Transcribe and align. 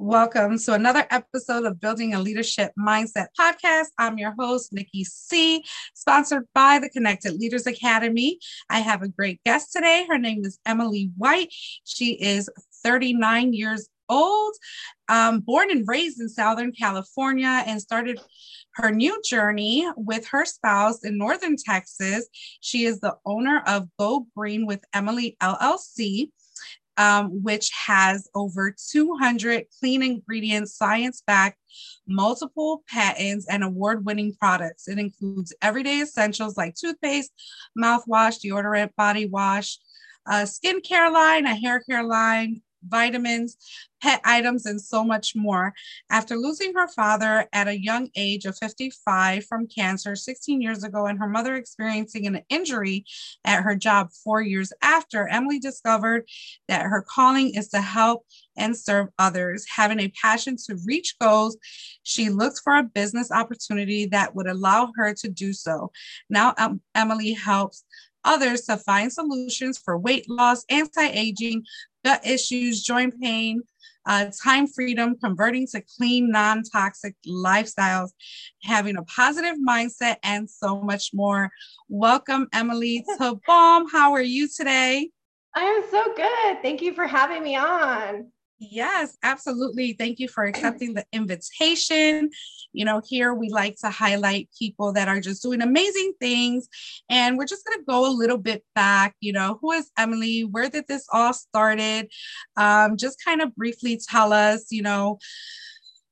Welcome 0.00 0.58
to 0.58 0.72
another 0.72 1.06
episode 1.08 1.64
of 1.64 1.80
Building 1.80 2.14
a 2.14 2.20
Leadership 2.20 2.72
Mindset 2.76 3.28
podcast. 3.38 3.86
I'm 3.96 4.18
your 4.18 4.34
host, 4.36 4.72
Nikki 4.72 5.04
C., 5.04 5.62
sponsored 5.94 6.48
by 6.52 6.80
the 6.80 6.90
Connected 6.90 7.34
Leaders 7.34 7.68
Academy. 7.68 8.40
I 8.68 8.80
have 8.80 9.02
a 9.02 9.08
great 9.08 9.40
guest 9.46 9.72
today. 9.72 10.04
Her 10.08 10.18
name 10.18 10.44
is 10.44 10.58
Emilie 10.66 11.12
White. 11.16 11.54
She 11.84 12.14
is 12.14 12.50
39 12.82 13.52
years 13.52 13.88
old, 14.08 14.56
um, 15.08 15.38
born 15.38 15.70
and 15.70 15.86
raised 15.86 16.20
in 16.20 16.28
Southern 16.28 16.72
California, 16.72 17.62
and 17.64 17.80
started 17.80 18.20
her 18.74 18.90
new 18.90 19.22
journey 19.24 19.88
with 19.96 20.26
her 20.26 20.44
spouse 20.44 21.04
in 21.04 21.16
Northern 21.16 21.54
Texas. 21.56 22.26
She 22.60 22.84
is 22.84 22.98
the 22.98 23.14
owner 23.24 23.62
of 23.64 23.88
Go 23.96 24.26
Green 24.36 24.66
with 24.66 24.84
Emilie 24.92 25.36
LLC 25.40 26.30
um, 26.96 27.42
which 27.42 27.70
has 27.86 28.28
over 28.34 28.74
200 28.90 29.66
clean 29.78 30.02
ingredients, 30.02 30.76
science 30.76 31.22
backed, 31.26 31.58
multiple 32.06 32.82
patents, 32.88 33.46
and 33.48 33.64
award 33.64 34.04
winning 34.04 34.34
products. 34.38 34.88
It 34.88 34.98
includes 34.98 35.54
everyday 35.62 36.00
essentials 36.00 36.56
like 36.56 36.74
toothpaste, 36.74 37.32
mouthwash, 37.78 38.40
deodorant, 38.44 38.94
body 38.96 39.26
wash, 39.26 39.78
a 40.26 40.42
skincare 40.42 41.12
line, 41.12 41.46
a 41.46 41.54
hair 41.54 41.80
care 41.80 42.04
line, 42.04 42.62
vitamins, 42.86 43.56
pet 44.04 44.20
items, 44.22 44.66
and 44.66 44.78
so 44.78 45.02
much 45.02 45.34
more. 45.34 45.72
After 46.10 46.36
losing 46.36 46.74
her 46.74 46.88
father 46.88 47.48
at 47.54 47.68
a 47.68 47.80
young 47.80 48.10
age 48.14 48.44
of 48.44 48.54
55 48.58 49.46
from 49.46 49.66
cancer 49.66 50.14
16 50.14 50.60
years 50.60 50.84
ago, 50.84 51.06
and 51.06 51.18
her 51.18 51.26
mother 51.26 51.54
experiencing 51.54 52.26
an 52.26 52.42
injury 52.50 53.06
at 53.46 53.62
her 53.62 53.74
job 53.74 54.10
four 54.12 54.42
years 54.42 54.74
after, 54.82 55.26
Emilie 55.26 55.58
discovered 55.58 56.28
that 56.68 56.82
her 56.82 57.00
calling 57.00 57.54
is 57.54 57.68
to 57.68 57.80
help 57.80 58.26
and 58.58 58.76
serve 58.76 59.08
others. 59.18 59.64
Having 59.74 60.00
a 60.00 60.12
passion 60.20 60.56
to 60.66 60.76
reach 60.84 61.16
goals, 61.18 61.56
she 62.02 62.28
looked 62.28 62.60
for 62.62 62.76
a 62.76 62.82
business 62.82 63.32
opportunity 63.32 64.04
that 64.06 64.34
would 64.34 64.46
allow 64.46 64.92
her 64.96 65.14
to 65.14 65.28
do 65.30 65.54
so. 65.54 65.90
Now, 66.28 66.52
um, 66.58 66.82
Emilie 66.94 67.32
helps 67.32 67.84
others 68.22 68.62
to 68.62 68.76
find 68.76 69.10
solutions 69.10 69.78
for 69.78 69.96
weight 69.96 70.28
loss, 70.28 70.66
anti 70.68 71.06
aging, 71.06 71.64
gut 72.04 72.20
issues, 72.26 72.82
joint 72.82 73.18
pain, 73.18 73.62
uh, 74.06 74.26
time 74.42 74.66
freedom, 74.66 75.16
converting 75.22 75.66
to 75.68 75.82
clean, 75.96 76.30
non 76.30 76.62
toxic 76.62 77.14
lifestyles, 77.26 78.10
having 78.62 78.96
a 78.96 79.02
positive 79.04 79.56
mindset, 79.66 80.16
and 80.22 80.48
so 80.48 80.80
much 80.80 81.10
more. 81.12 81.50
Welcome, 81.88 82.48
Emilie, 82.52 83.04
to 83.18 83.40
BALM. 83.46 83.86
How 83.90 84.12
are 84.12 84.22
you 84.22 84.48
today? 84.48 85.10
I 85.54 85.62
am 85.62 85.84
so 85.90 86.14
good. 86.14 86.62
Thank 86.62 86.82
you 86.82 86.94
for 86.94 87.06
having 87.06 87.42
me 87.42 87.56
on. 87.56 88.30
Yes, 88.58 89.16
absolutely. 89.22 89.94
Thank 89.94 90.20
you 90.20 90.28
for 90.28 90.44
accepting 90.44 90.94
the 90.94 91.04
invitation. 91.12 92.30
You 92.72 92.84
know, 92.84 93.02
here 93.04 93.34
we 93.34 93.48
like 93.50 93.76
to 93.80 93.90
highlight 93.90 94.48
people 94.56 94.92
that 94.92 95.08
are 95.08 95.20
just 95.20 95.42
doing 95.42 95.60
amazing 95.60 96.12
things. 96.20 96.68
And 97.10 97.36
we're 97.36 97.46
just 97.46 97.66
going 97.66 97.78
to 97.78 97.84
go 97.84 98.06
a 98.06 98.14
little 98.14 98.38
bit 98.38 98.64
back. 98.74 99.16
You 99.20 99.32
know, 99.32 99.58
who 99.60 99.72
is 99.72 99.90
Emilie? 99.98 100.42
Where 100.42 100.70
did 100.70 100.86
this 100.88 101.06
all 101.12 101.32
started? 101.32 102.08
Um, 102.56 102.96
just 102.96 103.22
kind 103.24 103.42
of 103.42 103.54
briefly 103.56 104.00
tell 104.08 104.32
us, 104.32 104.66
you 104.70 104.82
know, 104.82 105.18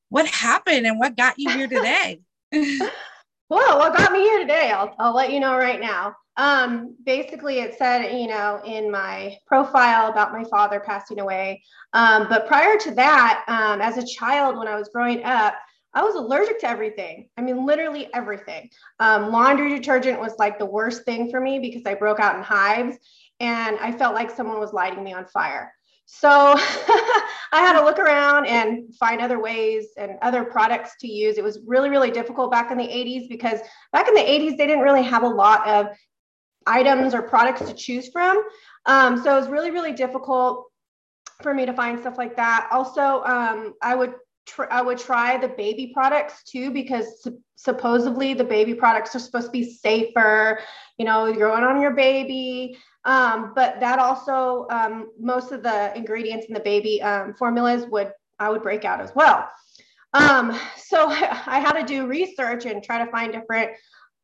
what 0.08 0.27
happened 0.27 0.86
and 0.86 0.98
what 0.98 1.16
got 1.16 1.34
you 1.38 1.50
here 1.50 1.68
today. 1.68 2.20
well, 3.53 3.78
what 3.78 3.95
got 3.95 4.12
me 4.12 4.20
here 4.20 4.39
today? 4.39 4.70
I'll, 4.70 4.95
I'll 4.98 5.14
let 5.14 5.31
you 5.31 5.39
know 5.39 5.56
right 5.56 5.78
now. 5.78 6.17
Um, 6.39 6.97
basically, 7.05 7.58
it 7.58 7.77
said, 7.77 8.19
you 8.19 8.27
know, 8.27 8.62
in 8.64 8.91
my 8.91 9.36
profile 9.47 10.11
about 10.11 10.33
my 10.33 10.42
father 10.45 10.81
passing 10.81 11.20
away. 11.20 11.62
Um, 11.92 12.28
but 12.30 12.47
prior 12.47 12.78
to 12.78 12.91
that, 12.92 13.45
um, 13.48 13.83
as 13.83 13.98
a 13.98 14.06
child, 14.06 14.56
when 14.56 14.69
I 14.69 14.77
was 14.77 14.89
growing 14.89 15.23
up, 15.25 15.55
I 15.92 16.03
was 16.03 16.14
allergic 16.14 16.61
to 16.61 16.69
everything. 16.70 17.28
I 17.36 17.42
mean, 17.42 17.67
literally 17.67 18.08
everything. 18.14 18.70
Um, 18.98 19.30
laundry 19.30 19.68
detergent 19.68 20.18
was 20.18 20.33
like 20.39 20.58
the 20.58 20.64
worst 20.64 21.05
thing 21.05 21.30
for 21.30 21.39
me 21.39 21.58
because 21.58 21.83
I 21.85 21.92
broke 21.92 22.20
out 22.20 22.36
in 22.36 22.42
hives 22.42 22.96
and 23.39 23.77
I 23.80 23.92
felt 23.92 24.14
like 24.14 24.30
someone 24.30 24.61
was 24.61 24.73
lighting 24.73 25.05
me 25.05 25.12
on 25.12 25.27
fire. 25.27 25.74
So 26.14 26.28
I 27.48 27.61
had 27.61 27.78
to 27.78 27.84
look 27.84 27.98
around 27.98 28.46
and 28.46 28.95
find 28.96 29.23
other 29.23 29.40
ways 29.40 29.89
and 29.96 30.18
other 30.20 30.45
products 30.45 30.92
to 31.00 31.08
use. 31.08 31.39
It 31.39 31.45
was 31.45 31.58
really, 31.67 31.89
really 31.89 32.11
difficult 32.11 32.50
back 32.50 32.70
in 32.70 32.77
the 32.77 32.86
80s 32.86 33.30
because 33.30 33.61
back 33.92 34.08
in 34.08 34.14
the 34.14 34.20
80s, 34.20 34.58
they 34.58 34.67
didn't 34.67 34.84
really 34.84 35.02
have 35.02 35.23
a 35.23 35.28
lot 35.28 35.67
of 35.67 35.86
items 36.67 37.14
or 37.14 37.23
products 37.23 37.62
to 37.62 37.73
choose 37.73 38.11
from. 38.11 38.45
Um, 38.84 39.23
so 39.23 39.34
it 39.34 39.40
was 39.40 39.48
really, 39.48 39.70
really 39.70 39.92
difficult 39.92 40.67
for 41.40 41.55
me 41.55 41.64
to 41.64 41.73
find 41.73 41.98
stuff 41.98 42.18
like 42.18 42.36
that. 42.36 42.68
Also, 42.70 43.24
um, 43.24 43.73
I 43.83 43.94
would 43.94 44.14
tr- 44.46 44.70
I 44.70 44.83
would 44.83 44.98
try 44.98 45.39
the 45.39 45.48
baby 45.48 45.92
products 45.94 46.42
too 46.44 46.70
because 46.70 47.23
su- 47.23 47.40
supposedly 47.56 48.34
the 48.34 48.44
baby 48.44 48.74
products 48.74 49.17
are 49.17 49.18
supposed 49.18 49.46
to 49.46 49.52
be 49.52 49.73
safer. 49.73 50.61
You 50.98 51.06
know, 51.06 51.27
you're 51.27 51.48
going 51.48 51.64
on 51.64 51.80
your 51.80 51.94
baby. 51.94 52.77
Um, 53.05 53.52
but 53.55 53.80
that 53.80 53.98
also 53.98 54.67
um, 54.70 55.11
most 55.18 55.51
of 55.52 55.63
the 55.63 55.96
ingredients 55.96 56.46
in 56.46 56.55
the 56.55 56.61
baby 56.61 57.02
um, 57.02 57.35
formulas 57.35 57.86
would 57.86 58.13
I 58.39 58.48
would 58.48 58.63
break 58.63 58.85
out 58.85 59.01
as 59.01 59.14
well. 59.14 59.48
Um, 60.14 60.58
so 60.77 61.08
I 61.11 61.61
had 61.61 61.73
to 61.73 61.85
do 61.85 62.07
research 62.07 62.67
and 62.67 62.83
try 62.83 63.05
to 63.05 63.11
find 63.11 63.33
different 63.33 63.73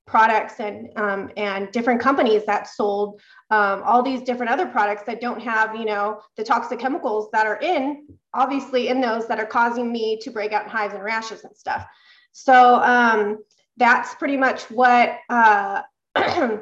products 0.06 0.59
and 0.59 0.88
um, 0.97 1.31
and 1.37 1.71
different 1.71 2.00
companies 2.00 2.44
that 2.47 2.67
sold 2.67 3.21
um, 3.50 3.83
all 3.84 4.03
these 4.03 4.22
different 4.22 4.50
other 4.50 4.67
products 4.67 5.03
that 5.06 5.21
don't 5.21 5.41
have 5.41 5.77
you 5.77 5.84
know 5.84 6.21
the 6.37 6.43
toxic 6.43 6.78
chemicals 6.78 7.28
that 7.33 7.47
are 7.47 7.59
in 7.59 8.06
obviously 8.33 8.88
in 8.88 9.03
those 9.03 9.28
that 9.28 9.38
are 9.38 9.47
causing 9.47 9.93
me 9.93 10.19
to 10.22 10.31
break 10.31 10.53
out 10.53 10.65
in 10.65 10.71
hives 10.71 10.94
and 10.94 11.05
rashes 11.05 11.44
and 11.44 11.55
stuff 11.55 11.84
so 12.33 12.77
um, 12.77 13.38
that's 13.77 14.15
pretty 14.15 14.37
much 14.37 14.62
what 14.71 15.19
uh, 15.28 15.83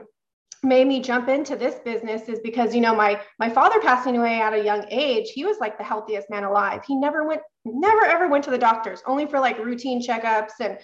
made 0.66 0.86
me 0.86 1.00
jump 1.00 1.28
into 1.28 1.56
this 1.56 1.76
business 1.76 2.28
is 2.28 2.40
because 2.40 2.74
you 2.74 2.80
know 2.80 2.94
my 2.94 3.20
my 3.38 3.48
father 3.48 3.80
passing 3.80 4.16
away 4.18 4.40
at 4.40 4.52
a 4.52 4.62
young 4.62 4.84
age 4.90 5.30
he 5.30 5.44
was 5.44 5.58
like 5.58 5.78
the 5.78 5.84
healthiest 5.84 6.28
man 6.28 6.44
alive 6.44 6.82
he 6.86 6.94
never 6.94 7.26
went 7.26 7.40
never 7.64 8.04
ever 8.04 8.28
went 8.28 8.44
to 8.44 8.50
the 8.50 8.58
doctors 8.58 9.02
only 9.06 9.26
for 9.26 9.40
like 9.40 9.58
routine 9.58 10.02
checkups 10.02 10.52
and 10.60 10.78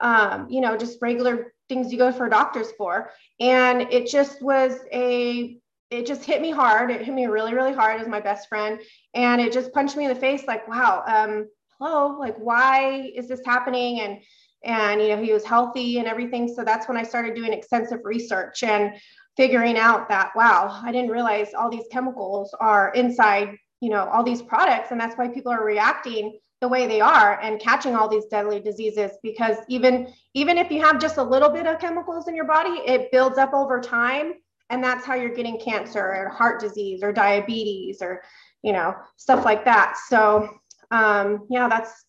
um, 0.00 0.48
you 0.48 0.60
know 0.60 0.76
just 0.76 0.98
regular 1.00 1.52
things 1.68 1.92
you 1.92 1.98
go 1.98 2.10
for 2.10 2.28
doctors 2.28 2.72
for. 2.76 3.10
And 3.40 3.82
it 3.92 4.08
just 4.08 4.42
was 4.42 4.78
a, 4.92 5.58
it 5.90 6.06
just 6.06 6.24
hit 6.24 6.40
me 6.40 6.50
hard. 6.50 6.90
It 6.90 7.02
hit 7.02 7.14
me 7.14 7.26
really, 7.26 7.54
really 7.54 7.72
hard 7.72 8.00
as 8.00 8.08
my 8.08 8.20
best 8.20 8.48
friend. 8.48 8.80
And 9.14 9.40
it 9.40 9.52
just 9.52 9.72
punched 9.72 9.96
me 9.96 10.04
in 10.04 10.12
the 10.12 10.20
face 10.20 10.44
like, 10.46 10.66
wow, 10.68 11.02
um, 11.06 11.48
hello, 11.78 12.18
like, 12.18 12.36
why 12.36 13.10
is 13.14 13.28
this 13.28 13.40
happening? 13.46 14.00
And, 14.00 14.18
and, 14.64 15.00
you 15.00 15.08
know, 15.08 15.22
he 15.22 15.32
was 15.32 15.44
healthy 15.44 15.98
and 15.98 16.08
everything. 16.08 16.52
So 16.52 16.64
that's 16.64 16.88
when 16.88 16.96
I 16.96 17.04
started 17.04 17.34
doing 17.34 17.52
extensive 17.52 18.00
research 18.04 18.62
and 18.64 18.94
figuring 19.38 19.78
out 19.78 20.08
that, 20.08 20.32
wow, 20.34 20.80
I 20.82 20.90
didn't 20.90 21.12
realize 21.12 21.54
all 21.54 21.70
these 21.70 21.86
chemicals 21.92 22.52
are 22.58 22.92
inside, 22.94 23.56
you 23.80 23.88
know, 23.88 24.08
all 24.08 24.24
these 24.24 24.42
products. 24.42 24.90
And 24.90 25.00
that's 25.00 25.16
why 25.16 25.28
people 25.28 25.52
are 25.52 25.64
reacting 25.64 26.36
the 26.60 26.66
way 26.66 26.88
they 26.88 27.00
are 27.00 27.40
and 27.40 27.60
catching 27.60 27.94
all 27.94 28.08
these 28.08 28.24
deadly 28.24 28.58
diseases 28.58 29.12
because 29.22 29.58
even 29.68 30.12
even 30.34 30.58
if 30.58 30.72
you 30.72 30.82
have 30.82 31.00
just 31.00 31.16
a 31.16 31.22
little 31.22 31.50
bit 31.50 31.68
of 31.68 31.78
chemicals 31.78 32.26
in 32.26 32.34
your 32.34 32.46
body 32.46 32.80
it 32.84 33.12
builds 33.12 33.38
up 33.38 33.54
over 33.54 33.80
time 33.80 34.32
and 34.70 34.82
that's 34.82 35.06
how 35.06 35.14
you're 35.14 35.32
getting 35.32 35.60
cancer 35.60 36.00
or 36.00 36.30
heart 36.30 36.60
disease 36.60 37.04
or 37.04 37.12
diabetes 37.12 38.02
or 38.02 38.20
you 38.62 38.72
know 38.72 38.92
stuff 39.16 39.44
like 39.44 39.64
that 39.64 39.96
so 40.08 40.48
um 40.90 41.46
yeah 41.48 41.68
that's 41.68 42.06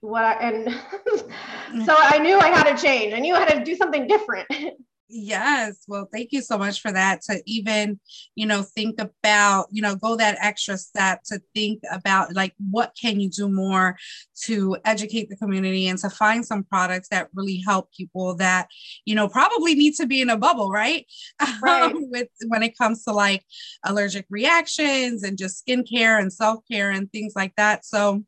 what 0.00 0.24
I, 0.24 0.34
and 0.34 0.68
so 1.86 1.94
i 1.96 2.18
knew 2.18 2.38
i 2.38 2.48
had 2.48 2.76
to 2.76 2.82
change 2.82 3.14
i 3.14 3.18
knew 3.18 3.34
i 3.34 3.40
had 3.40 3.54
to 3.54 3.64
do 3.64 3.74
something 3.74 4.06
different 4.06 4.46
Yes. 5.08 5.84
Well, 5.86 6.08
thank 6.12 6.32
you 6.32 6.42
so 6.42 6.58
much 6.58 6.80
for 6.80 6.90
that. 6.90 7.22
To 7.22 7.40
even, 7.46 8.00
you 8.34 8.44
know, 8.44 8.62
think 8.62 9.00
about, 9.00 9.66
you 9.70 9.80
know, 9.80 9.94
go 9.94 10.16
that 10.16 10.36
extra 10.40 10.76
step 10.76 11.22
to 11.26 11.40
think 11.54 11.80
about 11.92 12.34
like 12.34 12.54
what 12.70 12.92
can 13.00 13.20
you 13.20 13.30
do 13.30 13.48
more 13.48 13.96
to 14.42 14.76
educate 14.84 15.28
the 15.28 15.36
community 15.36 15.86
and 15.86 15.98
to 16.00 16.10
find 16.10 16.44
some 16.44 16.64
products 16.64 17.08
that 17.10 17.28
really 17.34 17.62
help 17.64 17.92
people 17.92 18.34
that, 18.36 18.68
you 19.04 19.14
know, 19.14 19.28
probably 19.28 19.76
need 19.76 19.94
to 19.94 20.06
be 20.06 20.20
in 20.20 20.30
a 20.30 20.36
bubble, 20.36 20.70
right? 20.70 21.06
right. 21.62 21.82
Um, 21.82 22.10
with 22.10 22.28
when 22.48 22.64
it 22.64 22.76
comes 22.76 23.04
to 23.04 23.12
like 23.12 23.44
allergic 23.84 24.26
reactions 24.28 25.22
and 25.22 25.38
just 25.38 25.64
skincare 25.64 26.20
and 26.20 26.32
self-care 26.32 26.90
and 26.90 27.10
things 27.12 27.34
like 27.36 27.52
that. 27.56 27.84
So 27.84 28.24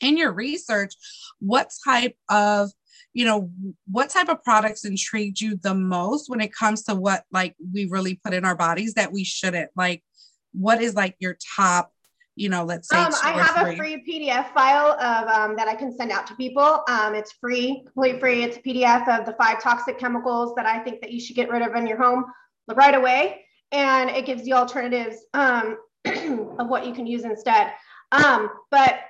in 0.00 0.16
your 0.16 0.32
research, 0.32 0.94
what 1.38 1.70
type 1.84 2.16
of 2.28 2.70
you 3.18 3.24
know 3.24 3.50
what 3.90 4.10
type 4.10 4.28
of 4.28 4.44
products 4.44 4.84
intrigued 4.84 5.40
you 5.40 5.56
the 5.56 5.74
most 5.74 6.30
when 6.30 6.40
it 6.40 6.54
comes 6.54 6.84
to 6.84 6.94
what 6.94 7.24
like 7.32 7.56
we 7.74 7.86
really 7.86 8.20
put 8.22 8.32
in 8.32 8.44
our 8.44 8.54
bodies 8.54 8.94
that 8.94 9.10
we 9.10 9.24
shouldn't? 9.24 9.70
Like 9.74 10.04
what 10.52 10.80
is 10.80 10.94
like 10.94 11.16
your 11.18 11.36
top 11.56 11.92
you 12.36 12.48
know 12.48 12.62
let's 12.64 12.88
say 12.88 12.96
um, 12.96 13.12
i 13.24 13.32
have 13.32 13.66
a 13.66 13.76
free 13.76 14.04
pdf 14.08 14.54
file 14.54 14.92
of 14.92 15.28
um, 15.28 15.56
that 15.56 15.66
i 15.66 15.74
can 15.74 15.90
send 15.90 16.12
out 16.12 16.28
to 16.28 16.36
people. 16.36 16.84
Um, 16.88 17.16
it's 17.16 17.32
free 17.32 17.82
completely 17.86 18.20
free. 18.20 18.44
It's 18.44 18.56
a 18.56 18.60
pdf 18.60 19.18
of 19.18 19.26
the 19.26 19.32
five 19.32 19.60
toxic 19.60 19.98
chemicals 19.98 20.54
that 20.54 20.64
i 20.64 20.78
think 20.78 21.00
that 21.00 21.10
you 21.10 21.18
should 21.18 21.34
get 21.34 21.50
rid 21.50 21.62
of 21.62 21.74
in 21.74 21.88
your 21.88 22.00
home 22.00 22.24
right 22.72 22.94
away. 22.94 23.44
And 23.72 24.10
it 24.10 24.26
gives 24.26 24.46
you 24.46 24.54
alternatives 24.54 25.16
um, 25.34 25.78
of 26.04 26.68
what 26.68 26.86
you 26.86 26.94
can 26.94 27.04
use 27.04 27.24
instead. 27.24 27.72
Um, 28.12 28.48
but 28.70 29.00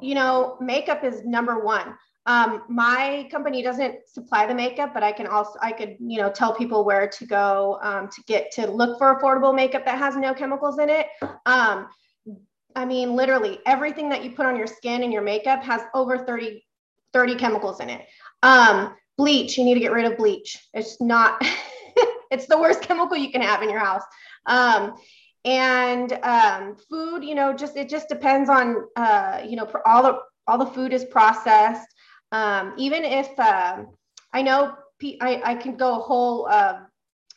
you 0.00 0.14
know, 0.14 0.56
makeup 0.58 1.04
is 1.04 1.22
number 1.26 1.62
one. 1.62 1.94
Um, 2.26 2.62
my 2.68 3.28
company 3.32 3.62
doesn't 3.62 4.08
supply 4.08 4.46
the 4.46 4.54
makeup, 4.54 4.94
but 4.94 5.02
I 5.02 5.10
can 5.10 5.26
also 5.26 5.58
I 5.60 5.72
could 5.72 5.96
you 5.98 6.20
know 6.20 6.30
tell 6.30 6.54
people 6.54 6.84
where 6.84 7.08
to 7.08 7.26
go 7.26 7.80
um, 7.82 8.08
to 8.08 8.22
get 8.26 8.52
to 8.52 8.70
look 8.70 8.98
for 8.98 9.18
affordable 9.18 9.54
makeup 9.54 9.84
that 9.84 9.98
has 9.98 10.16
no 10.16 10.32
chemicals 10.32 10.78
in 10.78 10.88
it. 10.88 11.06
Um, 11.46 11.88
I 12.76 12.84
mean, 12.84 13.14
literally 13.14 13.58
everything 13.66 14.08
that 14.10 14.24
you 14.24 14.30
put 14.30 14.46
on 14.46 14.56
your 14.56 14.66
skin 14.66 15.02
and 15.02 15.12
your 15.12 15.22
makeup 15.22 15.62
has 15.62 15.82
over 15.94 16.24
30, 16.24 16.64
30 17.12 17.34
chemicals 17.36 17.80
in 17.80 17.90
it. 17.90 18.06
Um, 18.42 18.94
bleach, 19.16 19.58
you 19.58 19.64
need 19.64 19.74
to 19.74 19.80
get 19.80 19.92
rid 19.92 20.10
of 20.10 20.16
bleach. 20.16 20.58
It's 20.74 21.00
not, 21.00 21.42
it's 22.30 22.46
the 22.46 22.58
worst 22.58 22.82
chemical 22.82 23.16
you 23.16 23.30
can 23.30 23.42
have 23.42 23.62
in 23.62 23.70
your 23.70 23.78
house. 23.78 24.02
Um, 24.46 24.94
and 25.44 26.12
um, 26.22 26.76
food, 26.88 27.24
you 27.24 27.34
know, 27.34 27.52
just 27.52 27.76
it 27.76 27.88
just 27.88 28.08
depends 28.08 28.48
on, 28.48 28.84
uh, 28.96 29.42
you 29.46 29.56
know, 29.56 29.68
all 29.84 30.02
the 30.02 30.18
all 30.46 30.58
the 30.58 30.66
food 30.66 30.92
is 30.92 31.04
processed. 31.04 31.86
Um, 32.32 32.74
even 32.76 33.04
if 33.04 33.28
um, 33.38 33.88
I 34.32 34.42
know 34.42 34.74
I, 35.20 35.42
I 35.44 35.54
can 35.54 35.76
go 35.76 35.96
a 35.96 36.00
whole 36.00 36.48
uh, 36.48 36.80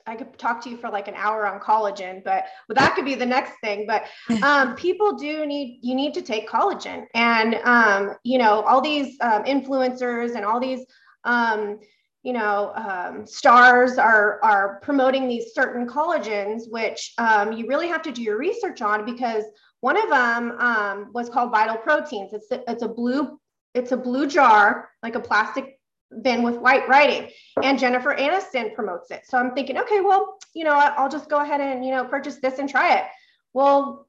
I 0.08 0.16
could 0.16 0.38
talk 0.38 0.62
to 0.64 0.70
you 0.70 0.78
for 0.78 0.90
like 0.90 1.08
an 1.08 1.16
hour 1.16 1.48
on 1.48 1.60
collagen, 1.60 2.24
but 2.24 2.46
well, 2.68 2.76
that 2.76 2.94
could 2.96 3.06
be 3.06 3.16
the 3.16 3.26
next 3.26 3.54
thing. 3.62 3.88
But 3.88 4.06
um, 4.44 4.76
people 4.76 5.14
do 5.14 5.46
need 5.46 5.80
you 5.82 5.96
need 5.96 6.14
to 6.14 6.22
take 6.22 6.50
collagen, 6.50 7.06
and 7.14 7.56
um, 7.64 8.16
you 8.24 8.38
know 8.38 8.62
all 8.62 8.82
these 8.82 9.18
um, 9.22 9.44
influencers 9.44 10.36
and 10.36 10.46
all 10.46 10.60
these 10.60 10.86
um, 11.24 11.80
you 12.24 12.34
know 12.34 12.72
um, 12.76 13.26
stars 13.26 13.98
are 13.98 14.40
are 14.44 14.80
promoting 14.82 15.28
these 15.28 15.54
certain 15.54 15.88
collagens, 15.88 16.70
which 16.70 17.14
um, 17.18 17.52
you 17.52 17.68
really 17.68 17.88
have 17.88 18.04
to 18.04 18.12
do 18.12 18.22
your 18.22 18.38
research 18.38 18.82
on 18.82 19.06
because 19.06 19.44
one 19.82 19.98
of 19.98 20.10
them 20.10 21.12
was 21.14 21.30
called 21.30 21.52
Vital 21.52 21.78
Proteins. 21.78 22.34
It's 22.34 22.50
a, 22.52 22.72
it's 22.72 22.82
a 22.82 22.88
blue 22.88 23.40
it's 23.75 23.92
a 23.92 23.98
blue 23.98 24.27
jar 24.27 24.89
like 25.04 25.16
a 25.16 25.19
plastic 25.19 25.80
bin 26.22 26.44
with 26.44 26.56
white 26.57 26.88
writing. 26.88 27.30
And 27.62 27.77
jennifer 27.77 28.16
aniston 28.16 28.74
promotes 28.74 29.12
it. 29.12 29.22
So 29.25 29.38
i'm 29.38 29.54
thinking 29.54 29.77
okay 29.77 30.01
well 30.01 30.38
you 30.54 30.63
know 30.63 30.74
i'll 30.74 31.10
just 31.10 31.30
go 31.30 31.39
ahead 31.39 31.62
and 31.62 31.86
you 31.86 31.92
know 31.92 32.06
purchase 32.06 32.38
this 32.42 32.60
and 32.60 32.69
try 32.69 32.95
it. 32.95 33.06
Well 33.54 34.07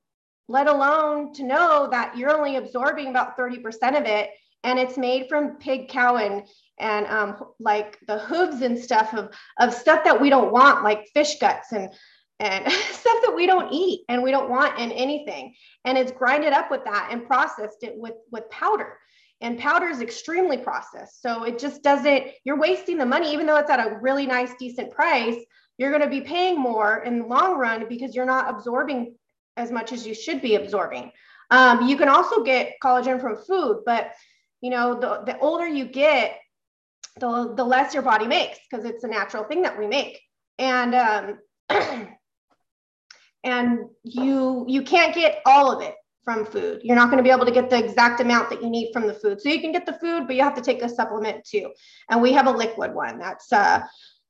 let 0.48 0.68
alone 0.68 1.32
to 1.34 1.42
know 1.42 1.88
that 1.90 2.16
you're 2.16 2.30
only 2.30 2.54
absorbing 2.54 3.08
about 3.08 3.36
30% 3.36 3.98
of 3.98 4.06
it 4.06 4.30
and 4.66 4.78
it's 4.78 4.96
made 4.96 5.28
from 5.28 5.56
pig 5.56 5.88
cow 5.88 6.16
and 6.16 6.46
and 6.78 7.06
um, 7.06 7.36
like 7.58 7.98
the 8.06 8.18
hooves 8.18 8.60
and 8.60 8.78
stuff 8.78 9.14
of, 9.14 9.30
of 9.58 9.72
stuff 9.72 10.04
that 10.04 10.20
we 10.20 10.28
don't 10.28 10.52
want 10.52 10.84
like 10.84 11.08
fish 11.14 11.38
guts 11.38 11.72
and 11.72 11.90
and 12.38 12.70
stuff 12.72 13.18
that 13.24 13.32
we 13.34 13.46
don't 13.46 13.72
eat 13.72 14.02
and 14.08 14.22
we 14.22 14.30
don't 14.30 14.50
want 14.50 14.78
in 14.78 14.92
anything. 14.92 15.54
And 15.86 15.96
it's 15.96 16.12
grinded 16.12 16.52
up 16.52 16.70
with 16.70 16.84
that 16.84 17.08
and 17.10 17.26
processed 17.26 17.82
it 17.82 17.94
with 17.96 18.14
with 18.30 18.50
powder 18.50 18.98
and 19.40 19.58
powder 19.58 19.86
is 19.86 20.00
extremely 20.00 20.56
processed. 20.56 21.20
So 21.20 21.44
it 21.44 21.58
just 21.58 21.82
doesn't, 21.82 22.24
you're 22.44 22.58
wasting 22.58 22.98
the 22.98 23.06
money, 23.06 23.32
even 23.32 23.46
though 23.46 23.56
it's 23.56 23.70
at 23.70 23.80
a 23.80 23.98
really 24.00 24.26
nice, 24.26 24.52
decent 24.58 24.90
price, 24.90 25.36
you're 25.78 25.90
going 25.90 26.02
to 26.02 26.08
be 26.08 26.22
paying 26.22 26.58
more 26.58 27.02
in 27.04 27.18
the 27.18 27.26
long 27.26 27.58
run 27.58 27.86
because 27.88 28.14
you're 28.14 28.24
not 28.24 28.48
absorbing 28.48 29.14
as 29.56 29.70
much 29.70 29.92
as 29.92 30.06
you 30.06 30.14
should 30.14 30.40
be 30.40 30.54
absorbing. 30.54 31.12
Um, 31.50 31.86
you 31.86 31.96
can 31.96 32.08
also 32.08 32.42
get 32.42 32.76
collagen 32.82 33.20
from 33.20 33.36
food, 33.36 33.82
but 33.84 34.12
you 34.62 34.70
know, 34.70 34.98
the, 34.98 35.22
the 35.26 35.38
older 35.38 35.66
you 35.66 35.84
get, 35.84 36.38
the, 37.20 37.52
the 37.54 37.64
less 37.64 37.94
your 37.94 38.02
body 38.02 38.26
makes 38.26 38.58
because 38.68 38.86
it's 38.86 39.04
a 39.04 39.08
natural 39.08 39.44
thing 39.44 39.62
that 39.62 39.78
we 39.78 39.86
make. 39.86 40.20
And, 40.58 40.94
um, 40.94 41.38
and 43.44 43.80
you, 44.02 44.64
you 44.66 44.82
can't 44.82 45.14
get 45.14 45.40
all 45.44 45.70
of 45.70 45.82
it 45.82 45.94
from 46.26 46.44
food. 46.44 46.80
You're 46.82 46.96
not 46.96 47.06
going 47.06 47.18
to 47.18 47.22
be 47.22 47.30
able 47.30 47.46
to 47.46 47.52
get 47.52 47.70
the 47.70 47.78
exact 47.78 48.20
amount 48.20 48.50
that 48.50 48.60
you 48.60 48.68
need 48.68 48.90
from 48.92 49.06
the 49.06 49.14
food. 49.14 49.40
So 49.40 49.48
you 49.48 49.60
can 49.60 49.70
get 49.70 49.86
the 49.86 49.92
food, 49.92 50.26
but 50.26 50.34
you 50.34 50.42
have 50.42 50.56
to 50.56 50.60
take 50.60 50.82
a 50.82 50.88
supplement 50.88 51.44
too. 51.44 51.70
And 52.10 52.20
we 52.20 52.32
have 52.32 52.48
a 52.48 52.50
liquid 52.50 52.92
one 52.92 53.20
that's 53.20 53.52
uh, 53.52 53.82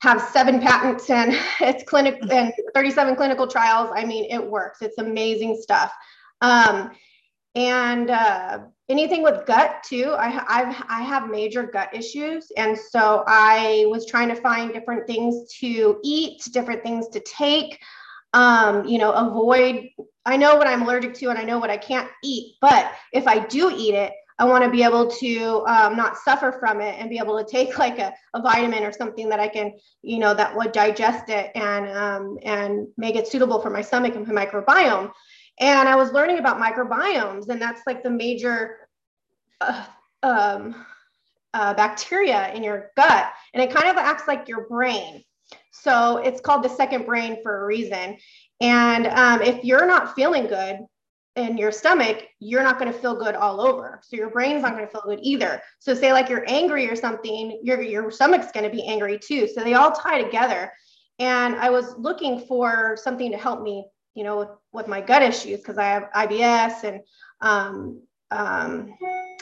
have 0.02 0.20
seven 0.20 0.60
patents 0.60 1.08
and 1.08 1.32
it's 1.60 1.84
clinic 1.84 2.19
and 2.31 2.52
37 2.75 3.16
clinical 3.16 3.46
trials. 3.46 3.90
I 3.94 4.04
mean, 4.04 4.31
it 4.31 4.46
works. 4.46 4.82
It's 4.82 4.98
amazing 4.98 5.58
stuff. 5.58 5.90
Um, 6.43 6.90
and 7.54 8.10
uh, 8.10 8.58
anything 8.90 9.22
with 9.22 9.46
gut 9.46 9.82
too. 9.82 10.14
I, 10.19 10.44
I've 10.46 10.84
I 10.90 11.00
have 11.00 11.31
major 11.31 11.62
gut 11.62 11.88
issues, 11.94 12.52
and 12.58 12.76
so 12.76 13.25
I 13.26 13.87
was 13.88 14.04
trying 14.04 14.28
to 14.28 14.34
find 14.34 14.75
different 14.75 15.06
things 15.06 15.50
to 15.60 15.98
eat, 16.04 16.43
different 16.52 16.82
things 16.82 17.08
to 17.08 17.20
take. 17.20 17.81
Um, 18.36 18.84
you 18.84 18.98
know, 18.98 19.12
avoid 19.12 19.88
I 20.26 20.36
know 20.36 20.56
what 20.56 20.66
I'm 20.66 20.82
allergic 20.82 21.14
to 21.14 21.30
and 21.30 21.38
I 21.38 21.44
know 21.44 21.58
what 21.58 21.70
I 21.70 21.76
can't 21.76 22.10
eat. 22.22 22.56
But 22.60 22.92
if 23.12 23.26
I 23.28 23.38
do 23.38 23.72
eat 23.74 23.94
it, 23.94 24.12
I 24.38 24.44
want 24.44 24.64
to 24.64 24.70
be 24.70 24.82
able 24.82 25.06
to 25.06 25.64
um, 25.66 25.96
not 25.96 26.18
suffer 26.18 26.52
from 26.60 26.80
it 26.80 26.96
and 26.98 27.08
be 27.08 27.18
able 27.18 27.42
to 27.42 27.50
take 27.50 27.78
like 27.86 27.98
a, 27.98 28.12
a, 28.34 28.42
vitamin 28.42 28.82
or 28.82 28.92
something 28.92 29.28
that 29.30 29.40
I 29.40 29.48
can, 29.48 29.72
you 30.02 30.18
know, 30.18 30.34
that 30.34 30.54
would 30.54 30.72
digest 30.72 31.30
it 31.30 31.52
and 31.54 31.88
um, 31.96 32.38
and 32.42 32.88
make 32.98 33.16
it 33.16 33.28
suitable 33.28 33.62
for 33.62 33.70
my 33.70 33.80
stomach 33.80 34.14
and 34.14 34.26
my 34.28 34.44
microbiome. 34.44 35.10
And 35.58 35.88
I 35.88 35.96
was 35.96 36.12
learning 36.12 36.38
about 36.38 36.60
microbiomes, 36.60 37.48
and 37.48 37.62
that's 37.62 37.80
like 37.86 38.02
the 38.02 38.10
major 38.10 38.88
uh, 39.62 39.86
um, 40.22 40.84
uh, 41.54 41.72
bacteria 41.72 42.52
in 42.52 42.62
your 42.62 42.90
gut, 42.94 43.32
and 43.54 43.62
it 43.62 43.74
kind 43.74 43.88
of 43.88 43.96
acts 43.96 44.28
like 44.28 44.48
your 44.48 44.68
brain. 44.68 45.24
So 45.70 46.19
it's 46.19 46.40
called 46.40 46.62
the 46.62 46.69
second 46.69 47.06
brain 47.06 47.38
for 47.43 47.62
a 47.62 47.66
reason. 47.66 48.16
And 48.60 49.06
um, 49.06 49.43
if 49.43 49.62
you're 49.64 49.87
not 49.87 50.14
feeling 50.14 50.46
good 50.46 50.81
in 51.37 51.58
your 51.58 51.70
stomach, 51.70 52.25
you're 52.40 52.62
not 52.62 52.78
going 52.78 52.93
to 52.93 52.98
feel 52.98 53.14
good 53.14 53.34
all 53.34 53.60
over. 53.60 54.00
So 54.02 54.16
your 54.16 54.31
brain's 54.31 54.62
not 54.62 54.72
going 54.72 54.87
to 54.87 54.90
feel 54.90 55.02
good 55.04 55.20
either. 55.22 55.62
So 55.78 55.94
say 55.94 56.12
like 56.12 56.28
you're 56.28 56.44
angry 56.48 56.90
or 56.90 56.96
something, 56.96 57.60
your 57.62 57.82
your 57.82 58.10
stomach's 58.10 58.50
going 58.52 58.64
to 58.64 58.75
be 58.75 58.87
angry 58.87 59.19
too. 59.19 59.46
So 59.46 59.62
they 59.62 59.75
all 59.75 59.93
tie 59.93 60.22
together. 60.22 60.72
And 61.19 61.54
I 61.56 61.70
was 61.70 61.96
looking 61.96 62.40
for 62.46 62.96
something 63.02 63.31
to 63.31 63.38
help 63.38 63.62
me, 63.62 63.87
you 64.14 64.25
know, 64.25 64.38
with, 64.38 64.48
with 64.72 64.88
my 64.88 65.00
gut 65.00 65.22
issues 65.22 65.60
because 65.60 65.78
I 65.78 65.84
have 65.84 66.10
IBS 66.14 66.84
and 66.84 67.00
um, 67.40 68.02
um, 68.31 68.94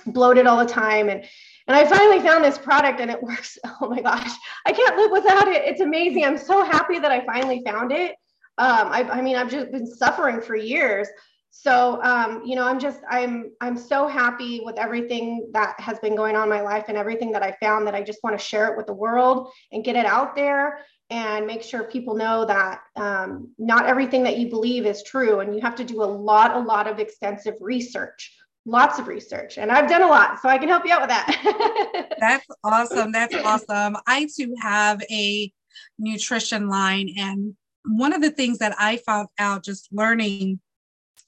bloated 0.06 0.46
all 0.46 0.58
the 0.58 0.70
time 0.70 1.08
and 1.08 1.24
and 1.66 1.76
I 1.76 1.86
finally 1.86 2.20
found 2.20 2.44
this 2.44 2.58
product 2.58 3.00
and 3.00 3.10
it 3.10 3.22
works. 3.22 3.58
Oh 3.80 3.88
my 3.88 4.00
gosh, 4.00 4.32
I 4.66 4.72
can't 4.72 4.96
live 4.96 5.10
without 5.10 5.48
it. 5.48 5.62
It's 5.64 5.80
amazing. 5.80 6.24
I'm 6.24 6.38
so 6.38 6.64
happy 6.64 6.98
that 6.98 7.10
I 7.10 7.24
finally 7.24 7.62
found 7.64 7.92
it 7.92 8.14
um, 8.58 8.88
I, 8.92 9.02
I 9.10 9.20
mean, 9.20 9.36
I've 9.36 9.50
just 9.50 9.72
been 9.72 9.86
suffering 9.86 10.40
for 10.40 10.54
years. 10.54 11.08
So, 11.50 12.02
um, 12.02 12.42
you 12.44 12.56
know, 12.56 12.64
I'm 12.64 12.78
just, 12.78 13.00
I'm, 13.08 13.52
I'm 13.60 13.76
so 13.76 14.06
happy 14.08 14.60
with 14.64 14.78
everything 14.78 15.50
that 15.52 15.78
has 15.78 15.98
been 16.00 16.16
going 16.16 16.36
on 16.36 16.44
in 16.44 16.48
my 16.48 16.60
life 16.60 16.86
and 16.88 16.96
everything 16.96 17.32
that 17.32 17.42
I 17.42 17.56
found 17.60 17.86
that 17.86 17.94
I 17.94 18.02
just 18.02 18.22
want 18.22 18.38
to 18.38 18.44
share 18.44 18.72
it 18.72 18.76
with 18.76 18.86
the 18.86 18.92
world 18.92 19.50
and 19.72 19.84
get 19.84 19.96
it 19.96 20.06
out 20.06 20.34
there 20.34 20.80
and 21.10 21.46
make 21.46 21.62
sure 21.62 21.84
people 21.84 22.16
know 22.16 22.44
that 22.44 22.80
um, 22.96 23.50
not 23.58 23.86
everything 23.86 24.24
that 24.24 24.38
you 24.38 24.50
believe 24.50 24.84
is 24.84 25.02
true. 25.04 25.40
And 25.40 25.54
you 25.54 25.60
have 25.60 25.76
to 25.76 25.84
do 25.84 26.02
a 26.02 26.04
lot, 26.04 26.56
a 26.56 26.58
lot 26.58 26.88
of 26.88 26.98
extensive 26.98 27.54
research, 27.60 28.36
lots 28.66 28.98
of 28.98 29.06
research. 29.06 29.58
And 29.58 29.70
I've 29.70 29.88
done 29.88 30.02
a 30.02 30.06
lot, 30.08 30.40
so 30.40 30.48
I 30.48 30.58
can 30.58 30.68
help 30.68 30.86
you 30.86 30.92
out 30.92 31.02
with 31.02 31.10
that. 31.10 32.16
That's 32.20 32.46
awesome. 32.62 33.12
That's 33.12 33.34
awesome. 33.34 33.96
I 34.06 34.28
too 34.34 34.54
have 34.60 35.02
a 35.10 35.52
nutrition 35.98 36.68
line 36.68 37.14
and 37.18 37.56
one 37.84 38.12
of 38.12 38.22
the 38.22 38.30
things 38.30 38.58
that 38.58 38.74
I 38.78 38.96
found 38.96 39.28
out 39.38 39.64
just 39.64 39.88
learning 39.92 40.60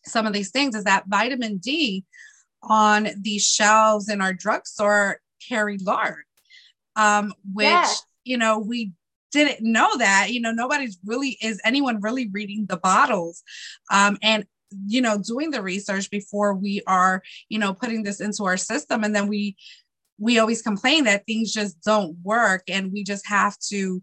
some 0.04 0.26
of 0.26 0.32
these 0.32 0.50
things 0.50 0.74
is 0.74 0.84
that 0.84 1.04
vitamin 1.06 1.58
D 1.58 2.04
on 2.62 3.08
these 3.20 3.46
shelves 3.46 4.08
in 4.08 4.20
our 4.20 4.32
drugstore 4.32 5.20
carry 5.46 5.78
lard, 5.78 6.24
um, 6.96 7.32
which, 7.52 7.66
yes. 7.66 8.04
you 8.24 8.38
know, 8.38 8.58
we 8.58 8.92
didn't 9.32 9.60
know 9.60 9.98
that, 9.98 10.28
you 10.30 10.40
know, 10.40 10.52
nobody's 10.52 10.98
really, 11.04 11.36
is 11.42 11.60
anyone 11.64 12.00
really 12.00 12.28
reading 12.28 12.66
the 12.66 12.78
bottles? 12.78 13.42
Um, 13.90 14.16
and 14.22 14.46
you 14.86 15.00
know 15.00 15.16
doing 15.18 15.50
the 15.50 15.62
research 15.62 16.10
before 16.10 16.52
we 16.54 16.82
are 16.86 17.22
you 17.48 17.58
know 17.58 17.72
putting 17.72 18.02
this 18.02 18.20
into 18.20 18.44
our 18.44 18.56
system 18.56 19.04
and 19.04 19.14
then 19.14 19.28
we 19.28 19.56
we 20.18 20.38
always 20.38 20.62
complain 20.62 21.04
that 21.04 21.26
things 21.26 21.52
just 21.52 21.80
don't 21.82 22.16
work 22.22 22.64
and 22.68 22.92
we 22.92 23.04
just 23.04 23.26
have 23.26 23.58
to 23.58 24.02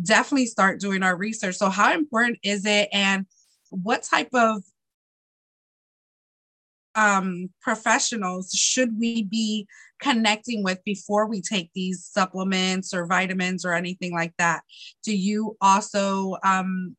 definitely 0.00 0.46
start 0.46 0.80
doing 0.80 1.02
our 1.02 1.16
research. 1.16 1.56
So, 1.56 1.68
how 1.68 1.92
important 1.92 2.38
is 2.42 2.64
it, 2.64 2.88
and 2.92 3.26
what 3.70 4.02
type 4.02 4.30
of 4.34 4.62
um, 6.94 7.48
professionals 7.60 8.52
should 8.52 8.98
we 8.98 9.22
be 9.22 9.66
connecting 10.00 10.62
with 10.62 10.82
before 10.84 11.26
we 11.26 11.40
take 11.40 11.70
these 11.74 12.04
supplements 12.04 12.92
or 12.92 13.06
vitamins 13.06 13.64
or 13.64 13.72
anything 13.72 14.12
like 14.12 14.34
that? 14.38 14.62
Do 15.02 15.16
you 15.16 15.56
also 15.60 16.36
um, 16.44 16.96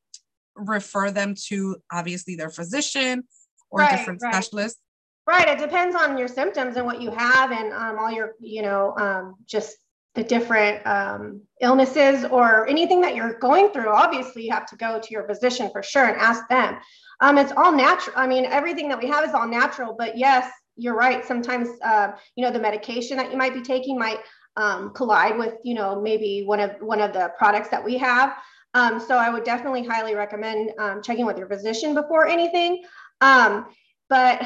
refer 0.55 1.11
them 1.11 1.35
to 1.47 1.77
obviously 1.91 2.35
their 2.35 2.49
physician 2.49 3.23
or 3.69 3.79
right, 3.79 3.97
different 3.97 4.21
right. 4.21 4.33
specialists? 4.33 4.79
Right. 5.25 5.47
It 5.47 5.57
depends 5.57 5.95
on 5.95 6.17
your 6.17 6.27
symptoms 6.27 6.75
and 6.75 6.85
what 6.85 7.01
you 7.01 7.09
have 7.11 7.51
and 7.51 7.71
um, 7.71 7.97
all 7.97 8.11
your, 8.11 8.33
you 8.41 8.61
know, 8.61 8.93
um, 8.97 9.35
just 9.45 9.77
the 10.15 10.23
different 10.23 10.85
um, 10.85 11.41
illnesses 11.61 12.23
or 12.25 12.67
anything 12.67 13.01
that 13.01 13.15
you're 13.15 13.39
going 13.39 13.69
through, 13.69 13.89
obviously 13.89 14.45
you 14.45 14.51
have 14.51 14.67
to 14.67 14.75
go 14.75 14.99
to 14.99 15.11
your 15.11 15.27
physician 15.27 15.69
for 15.71 15.81
sure 15.81 16.05
and 16.05 16.17
ask 16.17 16.47
them. 16.49 16.77
Um, 17.19 17.37
it's 17.37 17.51
all 17.55 17.71
natural. 17.71 18.15
I 18.15 18.27
mean, 18.27 18.45
everything 18.45 18.89
that 18.89 18.99
we 18.99 19.07
have 19.07 19.27
is 19.27 19.33
all 19.33 19.47
natural, 19.47 19.95
but 19.97 20.17
yes, 20.17 20.51
you're 20.75 20.95
right. 20.95 21.25
Sometimes, 21.25 21.69
uh, 21.83 22.11
you 22.35 22.43
know, 22.43 22.51
the 22.51 22.59
medication 22.59 23.17
that 23.17 23.31
you 23.31 23.37
might 23.37 23.53
be 23.53 23.61
taking 23.61 23.97
might 23.97 24.19
um, 24.55 24.93
collide 24.93 25.37
with, 25.37 25.55
you 25.63 25.73
know, 25.73 25.99
maybe 25.99 26.43
one 26.45 26.59
of 26.59 26.71
one 26.79 27.01
of 27.01 27.13
the 27.13 27.31
products 27.37 27.69
that 27.69 27.83
we 27.83 27.97
have. 27.97 28.35
Um, 28.73 28.99
so 28.99 29.17
I 29.17 29.29
would 29.29 29.43
definitely 29.43 29.83
highly 29.83 30.15
recommend 30.15 30.71
um, 30.79 31.01
checking 31.01 31.25
with 31.25 31.37
your 31.37 31.47
physician 31.47 31.93
before 31.93 32.27
anything. 32.27 32.83
Um, 33.21 33.67
but 34.09 34.41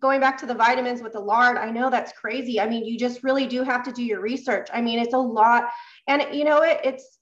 going 0.00 0.20
back 0.20 0.36
to 0.38 0.46
the 0.46 0.54
vitamins 0.54 1.02
with 1.02 1.14
the 1.14 1.20
lard, 1.20 1.56
I 1.56 1.70
know 1.70 1.90
that's 1.90 2.12
crazy. 2.12 2.60
I 2.60 2.68
mean, 2.68 2.84
you 2.84 2.98
just 2.98 3.24
really 3.24 3.46
do 3.46 3.62
have 3.62 3.82
to 3.84 3.92
do 3.92 4.02
your 4.02 4.20
research. 4.20 4.68
I 4.72 4.80
mean, 4.80 4.98
it's 4.98 5.14
a 5.14 5.18
lot, 5.18 5.70
and 6.06 6.24
you 6.32 6.44
know, 6.44 6.62
it, 6.62 6.80
it's 6.84 7.18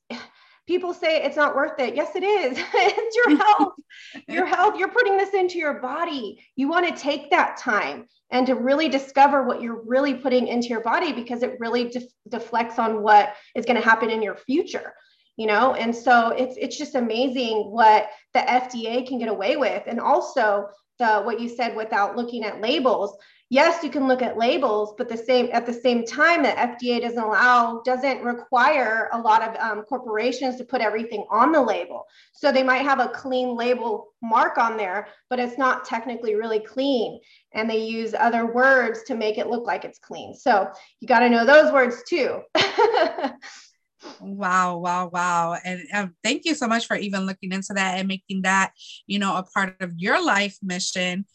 people 0.66 0.94
say 0.94 1.22
it's 1.22 1.36
not 1.36 1.54
worth 1.54 1.78
it. 1.78 1.94
Yes, 1.94 2.14
it 2.16 2.24
is. 2.24 2.58
it's 2.74 3.16
your 3.16 3.36
health. 3.36 3.74
your 4.28 4.46
health. 4.46 4.78
You're 4.78 4.88
putting 4.88 5.16
this 5.16 5.34
into 5.34 5.58
your 5.58 5.80
body. 5.80 6.44
You 6.56 6.68
want 6.68 6.86
to 6.88 7.00
take 7.00 7.30
that 7.30 7.56
time 7.56 8.06
and 8.30 8.46
to 8.46 8.54
really 8.54 8.88
discover 8.88 9.44
what 9.44 9.60
you're 9.60 9.82
really 9.84 10.14
putting 10.14 10.48
into 10.48 10.68
your 10.68 10.80
body 10.80 11.12
because 11.12 11.42
it 11.42 11.60
really 11.60 11.88
def- 11.88 12.04
deflects 12.28 12.78
on 12.78 13.02
what 13.02 13.34
is 13.54 13.66
going 13.66 13.80
to 13.80 13.86
happen 13.86 14.10
in 14.10 14.22
your 14.22 14.36
future 14.36 14.94
you 15.36 15.46
know? 15.46 15.74
And 15.74 15.94
so 15.94 16.28
it's 16.30 16.56
it's 16.58 16.76
just 16.76 16.94
amazing 16.94 17.70
what 17.70 18.08
the 18.34 18.40
FDA 18.40 19.06
can 19.06 19.18
get 19.18 19.28
away 19.28 19.56
with. 19.56 19.82
And 19.86 20.00
also 20.00 20.68
the 20.98 21.22
what 21.22 21.40
you 21.40 21.48
said 21.48 21.76
without 21.76 22.16
looking 22.16 22.44
at 22.44 22.60
labels. 22.60 23.16
Yes 23.50 23.84
you 23.84 23.90
can 23.90 24.08
look 24.08 24.22
at 24.22 24.38
labels 24.38 24.94
but 24.96 25.10
the 25.10 25.16
same 25.16 25.50
at 25.52 25.66
the 25.66 25.74
same 25.74 26.06
time 26.06 26.42
the 26.42 26.48
fda 26.48 27.02
doesn't 27.02 27.22
allow 27.22 27.82
doesn't 27.84 28.22
require 28.24 29.10
a 29.12 29.18
lot 29.18 29.42
of 29.42 29.54
um, 29.60 29.82
corporations 29.82 30.56
to 30.56 30.64
put 30.64 30.80
everything 30.80 31.26
on 31.30 31.52
the 31.52 31.60
label. 31.60 32.04
So 32.32 32.50
they 32.50 32.62
might 32.62 32.82
have 32.82 33.00
a 33.00 33.08
clean 33.08 33.54
label 33.54 34.14
mark 34.22 34.56
on 34.56 34.78
there 34.78 35.08
but 35.28 35.38
it's 35.38 35.58
not 35.58 35.84
technically 35.84 36.34
really 36.34 36.60
clean. 36.60 37.20
And 37.52 37.68
they 37.68 37.84
use 37.84 38.14
other 38.14 38.46
words 38.46 39.02
to 39.08 39.14
make 39.14 39.36
it 39.36 39.48
look 39.48 39.66
like 39.66 39.84
it's 39.84 39.98
clean. 39.98 40.34
So 40.34 40.70
you 41.00 41.08
got 41.08 41.20
to 41.20 41.28
know 41.28 41.44
those 41.44 41.72
words 41.72 42.02
too 42.08 42.40
Wow, 44.18 44.78
wow, 44.78 45.10
wow. 45.12 45.56
And 45.64 45.82
um, 45.92 46.14
thank 46.22 46.44
you 46.44 46.54
so 46.54 46.68
much 46.68 46.86
for 46.86 46.96
even 46.96 47.26
looking 47.26 47.52
into 47.52 47.74
that 47.74 47.98
and 47.98 48.06
making 48.06 48.42
that, 48.42 48.72
you 49.06 49.18
know, 49.18 49.36
a 49.36 49.42
part 49.42 49.76
of 49.80 49.92
your 49.96 50.24
life 50.24 50.58
mission 50.62 51.26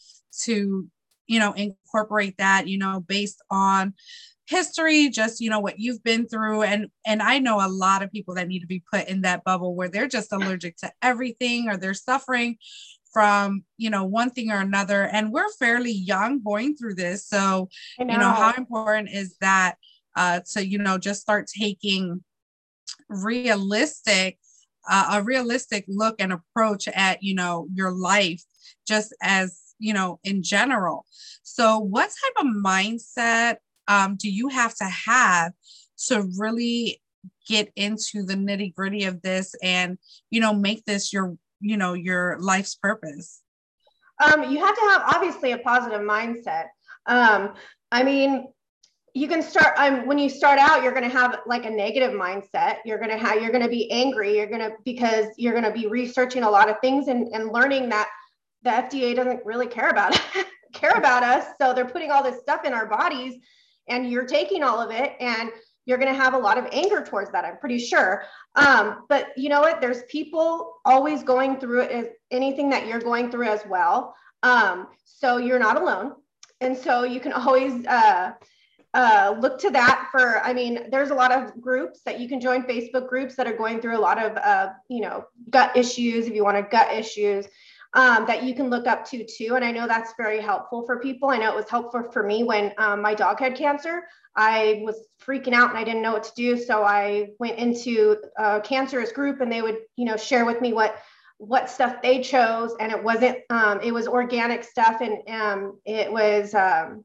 to, 0.44 0.88
you 1.26 1.38
know, 1.38 1.52
incorporate 1.52 2.36
that, 2.38 2.66
you 2.66 2.78
know, 2.78 3.04
based 3.06 3.42
on 3.50 3.94
history 4.48 5.10
just 5.10 5.40
you 5.40 5.50
know 5.50 5.60
what 5.60 5.78
you've 5.78 6.02
been 6.02 6.26
through 6.26 6.62
and 6.62 6.86
and 7.06 7.20
i 7.20 7.38
know 7.38 7.58
a 7.60 7.68
lot 7.68 8.02
of 8.02 8.10
people 8.10 8.34
that 8.34 8.48
need 8.48 8.60
to 8.60 8.66
be 8.66 8.82
put 8.90 9.06
in 9.06 9.20
that 9.20 9.44
bubble 9.44 9.74
where 9.74 9.90
they're 9.90 10.08
just 10.08 10.32
allergic 10.32 10.74
to 10.74 10.90
everything 11.02 11.68
or 11.68 11.76
they're 11.76 11.92
suffering 11.92 12.56
from 13.12 13.62
you 13.76 13.90
know 13.90 14.04
one 14.04 14.30
thing 14.30 14.50
or 14.50 14.58
another 14.58 15.04
and 15.04 15.32
we're 15.32 15.50
fairly 15.58 15.92
young 15.92 16.42
going 16.42 16.74
through 16.74 16.94
this 16.94 17.26
so 17.26 17.68
know. 17.98 18.12
you 18.14 18.18
know 18.18 18.32
how 18.32 18.54
important 18.56 19.10
is 19.10 19.36
that 19.42 19.74
uh 20.16 20.40
to 20.50 20.66
you 20.66 20.78
know 20.78 20.96
just 20.96 21.20
start 21.20 21.46
taking 21.46 22.24
realistic 23.08 24.38
uh, 24.88 25.18
a 25.18 25.22
realistic 25.22 25.84
look 25.86 26.16
and 26.18 26.32
approach 26.32 26.88
at 26.88 27.22
you 27.22 27.34
know 27.34 27.66
your 27.72 27.90
life 27.90 28.42
just 28.86 29.14
as 29.22 29.60
you 29.78 29.92
know 29.92 30.18
in 30.24 30.42
general. 30.42 31.04
So 31.42 31.78
what 31.78 32.10
type 32.10 32.46
of 32.46 32.46
mindset 32.46 33.56
um, 33.86 34.16
do 34.16 34.30
you 34.30 34.48
have 34.48 34.74
to 34.76 34.84
have 34.84 35.52
to 36.06 36.28
really 36.38 37.00
get 37.46 37.72
into 37.76 38.22
the 38.22 38.34
nitty 38.34 38.74
gritty 38.74 39.04
of 39.04 39.22
this 39.22 39.54
and 39.62 39.98
you 40.30 40.40
know 40.40 40.54
make 40.54 40.84
this 40.84 41.12
your 41.12 41.36
you 41.60 41.76
know 41.76 41.92
your 41.92 42.38
life's 42.40 42.74
purpose? 42.74 43.42
Um, 44.20 44.50
you 44.50 44.58
have 44.64 44.74
to 44.74 44.80
have 44.80 45.02
obviously 45.14 45.52
a 45.52 45.58
positive 45.58 46.00
mindset. 46.00 46.66
Um, 47.06 47.54
i 47.90 48.02
mean 48.02 48.46
you 49.18 49.26
can 49.26 49.42
start 49.42 49.74
um, 49.78 50.06
when 50.06 50.16
you 50.16 50.30
start 50.30 50.60
out 50.60 50.82
you're 50.82 50.92
going 50.92 51.08
to 51.08 51.16
have 51.16 51.40
like 51.44 51.66
a 51.66 51.70
negative 51.70 52.12
mindset. 52.12 52.76
You're 52.84 52.98
going 52.98 53.10
to 53.10 53.18
have 53.18 53.42
you're 53.42 53.50
going 53.50 53.64
to 53.64 53.68
be 53.68 53.90
angry. 53.90 54.36
You're 54.36 54.46
going 54.46 54.60
to 54.60 54.72
because 54.84 55.26
you're 55.36 55.52
going 55.52 55.64
to 55.64 55.72
be 55.72 55.88
researching 55.88 56.44
a 56.44 56.50
lot 56.50 56.70
of 56.70 56.76
things 56.80 57.08
and, 57.08 57.26
and 57.34 57.52
learning 57.52 57.88
that 57.88 58.08
the 58.62 58.70
fda 58.70 59.14
doesn't 59.16 59.44
really 59.44 59.66
care 59.66 59.88
about 59.88 60.18
care 60.72 60.92
about 60.92 61.24
us. 61.24 61.46
So 61.60 61.74
they're 61.74 61.84
putting 61.84 62.12
all 62.12 62.22
this 62.22 62.40
stuff 62.40 62.64
in 62.64 62.72
our 62.72 62.86
bodies 62.86 63.40
and 63.88 64.08
you're 64.08 64.26
taking 64.26 64.62
all 64.62 64.78
of 64.78 64.92
it 64.92 65.14
and 65.18 65.50
you're 65.86 65.98
going 65.98 66.12
to 66.12 66.22
have 66.22 66.34
a 66.34 66.38
lot 66.38 66.58
of 66.58 66.66
anger 66.70 67.02
towards 67.02 67.32
that 67.32 67.44
i'm 67.44 67.56
pretty 67.58 67.78
sure. 67.78 68.22
Um, 68.54 69.06
but 69.08 69.28
you 69.36 69.48
know 69.48 69.60
what? 69.60 69.80
There's 69.80 70.02
people 70.08 70.74
always 70.84 71.24
going 71.24 71.58
through 71.58 71.80
it 71.80 72.20
anything 72.30 72.70
that 72.70 72.86
you're 72.86 73.00
going 73.00 73.32
through 73.32 73.48
as 73.48 73.62
well. 73.66 74.14
Um, 74.44 74.88
so 75.04 75.38
you're 75.38 75.58
not 75.58 75.80
alone. 75.80 76.12
And 76.60 76.76
so 76.76 77.02
you 77.02 77.18
can 77.18 77.32
always 77.42 77.84
uh, 77.86 78.32
uh, 78.94 79.36
look 79.38 79.58
to 79.58 79.70
that 79.70 80.08
for 80.10 80.40
i 80.40 80.52
mean 80.52 80.90
there's 80.90 81.10
a 81.10 81.14
lot 81.14 81.30
of 81.30 81.60
groups 81.60 82.00
that 82.04 82.18
you 82.18 82.28
can 82.28 82.40
join 82.40 82.62
facebook 82.62 83.08
groups 83.08 83.34
that 83.34 83.46
are 83.46 83.56
going 83.56 83.80
through 83.80 83.96
a 83.96 84.00
lot 84.00 84.22
of 84.22 84.36
uh, 84.38 84.70
you 84.88 85.00
know 85.00 85.24
gut 85.50 85.76
issues 85.76 86.26
if 86.26 86.34
you 86.34 86.42
want 86.44 86.56
to 86.56 86.62
gut 86.62 86.92
issues 86.92 87.46
um, 87.94 88.26
that 88.26 88.44
you 88.44 88.54
can 88.54 88.68
look 88.68 88.86
up 88.86 89.08
to 89.10 89.24
too. 89.24 89.54
And 89.56 89.64
i 89.64 89.70
know 89.70 89.86
that's 89.86 90.12
very 90.16 90.40
helpful 90.40 90.84
for 90.84 91.00
people. 91.00 91.30
I 91.30 91.38
know 91.38 91.52
it 91.52 91.56
was 91.56 91.70
helpful 91.70 92.10
for 92.12 92.22
me 92.22 92.44
when 92.44 92.72
um, 92.78 93.00
my 93.02 93.14
dog 93.14 93.40
had 93.40 93.56
cancer. 93.56 94.02
I 94.36 94.82
was 94.84 95.06
freaking 95.20 95.52
out 95.52 95.70
and 95.70 95.78
i 95.78 95.84
didn't 95.84 96.02
know 96.02 96.12
what 96.12 96.24
to 96.24 96.32
do. 96.36 96.56
So 96.56 96.84
i 96.84 97.30
went 97.38 97.58
into 97.58 98.16
a 98.36 98.60
cancerous 98.60 99.12
group 99.12 99.40
and 99.40 99.50
they 99.50 99.62
would 99.62 99.78
you 99.96 100.04
know 100.04 100.16
share 100.16 100.44
with 100.44 100.60
me 100.60 100.72
what 100.72 100.98
what 101.38 101.70
stuff 101.70 102.02
they 102.02 102.20
chose. 102.20 102.74
And 102.80 102.92
it 102.92 103.02
wasn't 103.02 103.38
um, 103.50 103.80
it 103.82 103.92
was 103.92 104.06
organic 104.06 104.64
stuff 104.64 105.00
and 105.00 105.28
um, 105.28 105.78
it 105.84 106.12
was 106.12 106.54
um, 106.54 107.04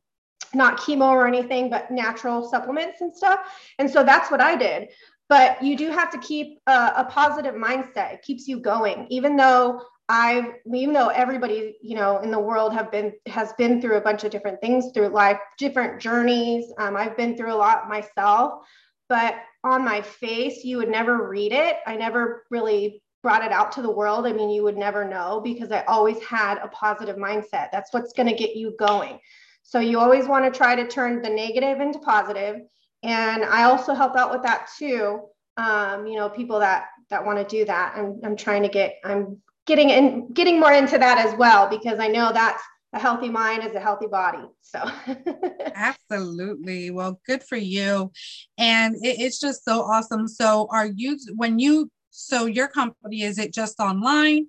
not 0.54 0.80
chemo 0.80 1.10
or 1.10 1.28
anything, 1.28 1.70
but 1.70 1.92
natural 1.92 2.48
supplements 2.48 3.02
and 3.02 3.16
stuff. 3.16 3.40
And 3.80 3.90
so 3.90 4.04
that's 4.04 4.30
what 4.32 4.42
I 4.42 4.56
did. 4.56 4.90
But 5.30 5.64
you 5.64 5.78
do 5.78 5.90
have 5.90 6.12
to 6.12 6.18
keep 6.20 6.60
a, 6.68 6.92
a 6.98 7.08
positive 7.10 7.56
mindset. 7.56 8.14
It 8.14 8.22
keeps 8.22 8.48
you 8.48 8.60
going, 8.60 9.08
even 9.10 9.36
though 9.36 9.82
I've, 10.10 10.46
even 10.72 10.94
though 10.94 11.08
everybody, 11.08 11.78
you 11.82 11.96
know, 11.96 12.20
in 12.20 12.30
the 12.30 12.40
world 12.40 12.74
have 12.74 12.92
been, 12.92 13.14
has 13.28 13.54
been 13.54 13.82
through 13.82 13.98
a 13.98 14.02
bunch 14.02 14.24
of 14.26 14.32
different 14.32 14.60
things 14.62 14.92
through 14.94 15.08
life, 15.08 15.40
different 15.58 16.02
journeys. 16.02 16.66
Um, 16.78 16.98
I've 16.98 17.16
been 17.16 17.38
through 17.38 17.54
a 17.54 17.56
lot 17.56 17.88
myself, 17.88 18.66
but 19.08 19.36
on 19.64 19.84
my 19.86 20.02
face, 20.02 20.64
you 20.64 20.78
would 20.78 20.90
never 20.90 21.30
read 21.30 21.54
it. 21.54 21.78
I 21.88 21.96
never 21.96 22.44
really 22.52 23.02
brought 23.24 23.46
it 23.46 23.54
out 23.54 23.72
to 23.72 23.82
the 23.82 23.90
world. 23.90 24.28
I 24.28 24.34
mean, 24.34 24.50
you 24.50 24.64
would 24.64 24.78
never 24.78 25.06
know 25.06 25.40
because 25.42 25.72
I 25.72 25.84
always 25.84 26.22
had 26.22 26.58
a 26.58 26.68
positive 26.68 27.16
mindset. 27.16 27.70
That's 27.72 27.94
what's 27.94 28.12
going 28.12 28.28
to 28.28 28.36
get 28.36 28.56
you 28.58 28.76
going. 28.78 29.20
So 29.64 29.80
you 29.80 30.00
always 30.00 30.28
want 30.28 30.46
to 30.46 30.56
try 30.56 30.76
to 30.76 30.88
turn 30.88 31.22
the 31.22 31.30
negative 31.30 31.82
into 31.82 32.00
positive. 32.00 32.62
And 33.02 33.44
I 33.44 33.64
also 33.64 33.94
help 33.94 34.16
out 34.16 34.32
with 34.32 34.44
that 34.44 34.70
too. 34.78 35.22
Um, 35.58 36.06
you 36.06 36.18
know, 36.18 36.30
people 36.30 36.60
that 36.60 36.88
that 37.10 37.26
want 37.26 37.38
to 37.38 37.46
do 37.46 37.66
that. 37.66 37.94
I'm 37.96 38.20
I'm 38.24 38.36
trying 38.36 38.64
to 38.64 38.70
get 38.70 38.96
I'm 39.04 39.42
getting 39.66 39.90
in 39.90 40.32
getting 40.34 40.60
more 40.60 40.74
into 40.74 40.98
that 40.98 41.26
as 41.26 41.38
well 41.38 41.70
because 41.70 42.00
I 42.00 42.08
know 42.08 42.32
that's 42.34 42.62
a 42.94 43.00
healthy 43.00 43.30
mind 43.30 43.64
is 43.64 43.74
a 43.74 43.80
healthy 43.80 44.08
body. 44.08 44.46
So 44.62 44.80
absolutely. 45.76 46.92
Well, 46.92 47.20
good 47.26 47.44
for 47.44 47.58
you. 47.58 48.12
And 48.58 48.96
it, 49.04 49.20
it's 49.20 49.40
just 49.40 49.66
so 49.66 49.82
awesome. 49.82 50.28
So 50.28 50.68
are 50.72 50.86
you 50.88 51.18
when 51.36 51.60
you 51.60 51.90
so 52.16 52.46
your 52.46 52.68
company 52.68 53.24
is 53.24 53.40
it 53.40 53.54
just 53.54 53.80
online 53.80 54.48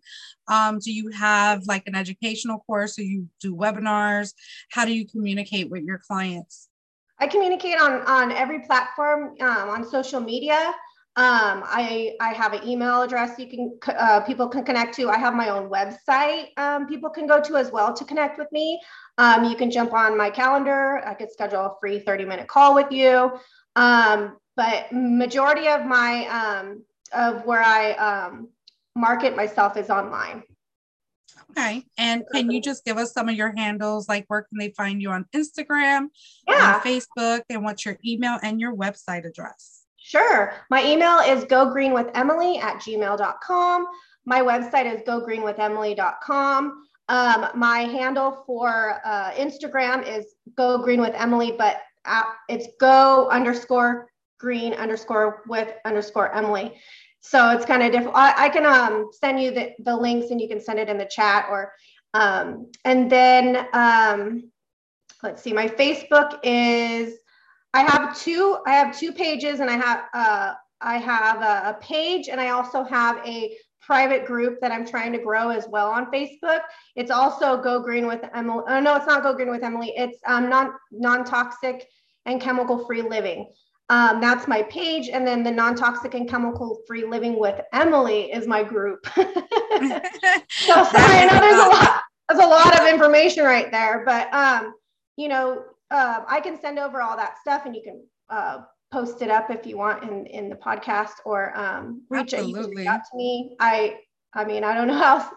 um, 0.48 0.78
do 0.78 0.92
you 0.92 1.10
have 1.10 1.66
like 1.66 1.84
an 1.86 1.94
educational 1.94 2.60
course? 2.60 2.96
Do 2.96 3.04
you 3.04 3.28
do 3.40 3.54
webinars? 3.54 4.34
How 4.70 4.84
do 4.84 4.94
you 4.94 5.06
communicate 5.06 5.70
with 5.70 5.84
your 5.84 5.98
clients? 5.98 6.68
I 7.18 7.26
communicate 7.26 7.80
on 7.80 8.02
on 8.02 8.32
every 8.32 8.60
platform 8.60 9.34
um, 9.40 9.70
on 9.70 9.88
social 9.88 10.20
media. 10.20 10.74
Um, 11.16 11.62
I 11.64 12.16
I 12.20 12.32
have 12.32 12.54
an 12.54 12.66
email 12.68 13.02
address 13.02 13.38
you 13.38 13.46
can 13.46 13.78
uh, 13.96 14.20
people 14.20 14.48
can 14.48 14.64
connect 14.64 14.96
to. 14.96 15.08
I 15.08 15.16
have 15.16 15.32
my 15.32 15.50
own 15.50 15.70
website 15.70 16.48
um, 16.58 16.86
people 16.86 17.08
can 17.08 17.26
go 17.26 17.40
to 17.40 17.56
as 17.56 17.70
well 17.70 17.94
to 17.94 18.04
connect 18.04 18.36
with 18.36 18.50
me. 18.50 18.80
Um, 19.16 19.44
you 19.44 19.56
can 19.56 19.70
jump 19.70 19.92
on 19.92 20.18
my 20.18 20.28
calendar. 20.28 21.02
I 21.06 21.14
could 21.14 21.30
schedule 21.30 21.60
a 21.60 21.74
free 21.80 22.00
30 22.00 22.24
minute 22.24 22.48
call 22.48 22.74
with 22.74 22.90
you. 22.90 23.32
Um, 23.76 24.36
but 24.56 24.92
majority 24.92 25.68
of 25.68 25.84
my 25.84 26.26
um, 26.26 26.84
of 27.14 27.44
where 27.44 27.62
I 27.62 27.92
um, 27.92 28.48
market 28.94 29.36
myself 29.36 29.76
is 29.76 29.90
online. 29.90 30.42
Okay. 31.50 31.84
And 31.98 32.24
can 32.32 32.50
you 32.50 32.60
just 32.60 32.84
give 32.84 32.96
us 32.96 33.12
some 33.12 33.28
of 33.28 33.34
your 33.34 33.54
handles? 33.56 34.08
Like, 34.08 34.24
where 34.28 34.42
can 34.42 34.58
they 34.58 34.70
find 34.70 35.00
you 35.00 35.10
on 35.10 35.26
Instagram, 35.34 36.08
yeah. 36.48 36.80
Facebook, 36.80 37.42
and 37.48 37.62
what's 37.62 37.84
your 37.84 37.96
email 38.04 38.38
and 38.42 38.60
your 38.60 38.74
website 38.74 39.24
address? 39.24 39.82
Sure. 39.96 40.52
My 40.70 40.84
email 40.84 41.18
is 41.20 41.44
gogreenwithemily 41.44 42.60
at 42.60 42.76
gmail.com. 42.80 43.86
My 44.26 44.40
website 44.40 44.92
is 44.92 45.02
go 45.06 45.20
green 45.20 45.42
gogreenwithemily.com. 45.42 46.86
Um, 47.08 47.48
my 47.54 47.80
handle 47.80 48.42
for 48.46 49.00
uh, 49.04 49.30
Instagram 49.32 50.06
is 50.06 50.34
go 50.56 50.78
green 50.78 51.00
with 51.00 51.14
Emilie, 51.14 51.54
but 51.56 51.80
it's 52.48 52.66
go 52.80 53.28
underscore 53.30 54.10
green 54.38 54.74
underscore 54.74 55.42
with 55.46 55.72
underscore 55.84 56.34
Emilie. 56.34 56.80
So 57.20 57.50
it's 57.50 57.64
kind 57.64 57.82
of 57.82 57.90
different. 57.90 58.16
I, 58.16 58.46
I, 58.46 58.48
can 58.50 58.66
um, 58.66 59.10
send 59.18 59.40
you 59.40 59.50
the, 59.50 59.72
the 59.78 59.96
links 59.96 60.30
and 60.30 60.40
you 60.40 60.48
can 60.48 60.60
send 60.60 60.78
it 60.78 60.90
in 60.90 60.98
the 60.98 61.06
chat 61.06 61.46
or, 61.48 61.72
um, 62.12 62.70
and 62.84 63.10
then 63.10 63.66
um, 63.72 64.50
let's 65.22 65.42
see, 65.42 65.52
my 65.52 65.66
Facebook 65.66 66.38
is 66.42 67.18
I 67.74 67.82
have 67.82 68.16
two 68.16 68.58
I 68.66 68.74
have 68.74 68.96
two 68.96 69.12
pages 69.12 69.58
and 69.58 69.68
I 69.68 69.76
have 69.76 70.04
uh, 70.14 70.54
I 70.80 70.98
have 70.98 71.42
a, 71.42 71.70
a 71.70 71.78
page 71.80 72.28
and 72.28 72.40
I 72.40 72.50
also 72.50 72.84
have 72.84 73.16
a 73.26 73.56
private 73.80 74.26
group 74.26 74.60
that 74.60 74.70
I'm 74.70 74.86
trying 74.86 75.12
to 75.12 75.18
grow 75.18 75.50
as 75.50 75.66
well 75.68 75.90
on 75.90 76.10
Facebook. 76.10 76.60
It's 76.94 77.10
also 77.10 77.60
Go 77.60 77.82
Green 77.82 78.06
with 78.06 78.20
Emilie. 78.32 78.64
Oh 78.68 78.80
no, 78.80 78.96
it's 78.96 79.06
not 79.06 79.24
Go 79.24 79.34
Green 79.34 79.50
with 79.50 79.64
Emilie. 79.64 79.92
It's 79.96 80.18
um, 80.26 80.48
non 80.48 80.72
non 80.92 81.24
toxic 81.24 81.86
and 82.26 82.40
chemical 82.40 82.86
free 82.86 83.02
living. 83.02 83.50
Um, 83.90 84.20
that's 84.20 84.48
my 84.48 84.62
page, 84.62 85.08
and 85.08 85.26
then 85.26 85.42
the 85.42 85.50
non 85.50 85.74
toxic 85.74 86.14
and 86.14 86.28
chemical 86.28 86.80
free 86.86 87.04
living 87.04 87.38
with 87.38 87.60
Emilie 87.72 88.32
is 88.32 88.46
my 88.46 88.62
group. 88.62 89.06
so 89.14 89.22
sorry, 89.28 89.98
I 90.58 91.28
know 91.30 91.40
there's 91.40 91.62
a 91.62 91.68
lot. 91.68 92.00
There's 92.28 92.42
a 92.42 92.48
lot 92.48 92.80
of 92.80 92.86
information 92.88 93.44
right 93.44 93.70
there, 93.70 94.02
but 94.06 94.32
um, 94.32 94.74
you 95.16 95.28
know, 95.28 95.64
uh, 95.90 96.20
I 96.26 96.40
can 96.40 96.58
send 96.58 96.78
over 96.78 97.02
all 97.02 97.16
that 97.16 97.38
stuff, 97.42 97.66
and 97.66 97.76
you 97.76 97.82
can 97.82 98.02
uh, 98.30 98.62
post 98.90 99.20
it 99.20 99.30
up 99.30 99.50
if 99.50 99.66
you 99.66 99.76
want 99.76 100.02
in 100.02 100.24
in 100.26 100.48
the 100.48 100.56
podcast 100.56 101.16
or 101.26 101.54
um, 101.54 102.02
reach, 102.08 102.32
reach 102.32 102.86
out 102.86 103.00
to 103.10 103.16
me. 103.16 103.54
I 103.60 103.98
I 104.32 104.46
mean, 104.46 104.64
I 104.64 104.74
don't 104.74 104.88
know 104.88 104.98
how. 104.98 105.30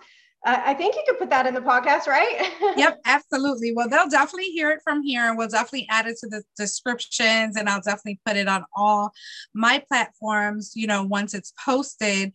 I 0.49 0.73
think 0.73 0.95
you 0.95 1.03
could 1.05 1.19
put 1.19 1.29
that 1.29 1.45
in 1.45 1.53
the 1.53 1.61
podcast, 1.61 2.07
right? 2.07 2.51
yep, 2.77 3.01
absolutely. 3.05 3.73
Well, 3.75 3.89
they'll 3.89 4.07
definitely 4.07 4.51
hear 4.51 4.71
it 4.71 4.79
from 4.81 5.03
here, 5.03 5.27
and 5.27 5.37
we'll 5.37 5.49
definitely 5.49 5.87
add 5.89 6.07
it 6.07 6.17
to 6.21 6.27
the 6.29 6.43
descriptions, 6.55 7.57
and 7.57 7.67
I'll 7.67 7.81
definitely 7.81 8.19
put 8.25 8.37
it 8.37 8.47
on 8.47 8.63
all 8.75 9.11
my 9.53 9.83
platforms. 9.87 10.71
You 10.75 10.87
know, 10.87 11.03
once 11.03 11.33
it's 11.33 11.53
posted. 11.63 12.29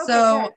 Okay, 0.00 0.12
so. 0.12 0.40
Good 0.42 0.52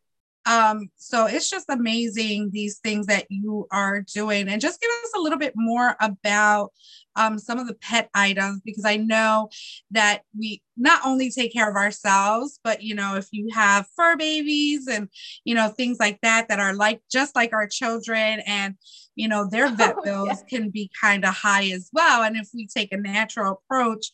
um, 0.46 0.90
so 0.96 1.26
it's 1.26 1.50
just 1.50 1.66
amazing 1.70 2.50
these 2.52 2.80
things 2.80 3.08
that 3.08 3.26
you 3.30 3.68
are 3.72 4.02
doing. 4.02 4.48
And 4.48 4.62
just 4.62 4.82
give 4.82 4.90
us 4.90 5.12
a 5.16 5.20
little 5.20 5.38
bit 5.38 5.54
more 5.56 5.96
about 6.00 6.72
um, 7.16 7.38
some 7.38 7.60
of 7.60 7.68
the 7.68 7.74
pet 7.76 8.10
items 8.14 8.62
because 8.64 8.86
I 8.86 8.98
know 8.98 9.50
that 9.92 10.22
we 10.38 10.62
not 10.78 11.02
only 11.06 11.30
take 11.30 11.52
care 11.52 11.70
of 11.70 11.76
ourselves, 11.76 12.60
but 12.64 12.82
you 12.82 12.96
know, 12.96 13.16
if 13.16 13.28
you 13.32 13.50
have 13.54 13.88
fur 13.96 14.16
babies 14.16 14.88
and 14.88 15.10
you 15.44 15.54
know, 15.54 15.68
things 15.68 15.98
like 16.00 16.20
that 16.22 16.48
that 16.48 16.60
are 16.60 16.74
like 16.74 17.02
just 17.12 17.36
like 17.36 17.54
our 17.54 17.68
children 17.68 18.42
and 18.46 18.76
you 19.20 19.28
know, 19.28 19.48
their 19.48 19.70
vet 19.76 19.96
oh, 20.00 20.04
bills 20.04 20.30
yeah. 20.30 20.58
can 20.58 20.70
be 20.70 20.90
kind 21.00 21.26
of 21.26 21.34
high 21.34 21.70
as 21.70 21.90
well. 21.92 22.24
And 22.24 22.38
if 22.38 22.50
we 22.54 22.68
take 22.68 22.94
a 22.94 22.98
natural 22.98 23.62
approach, 23.66 24.08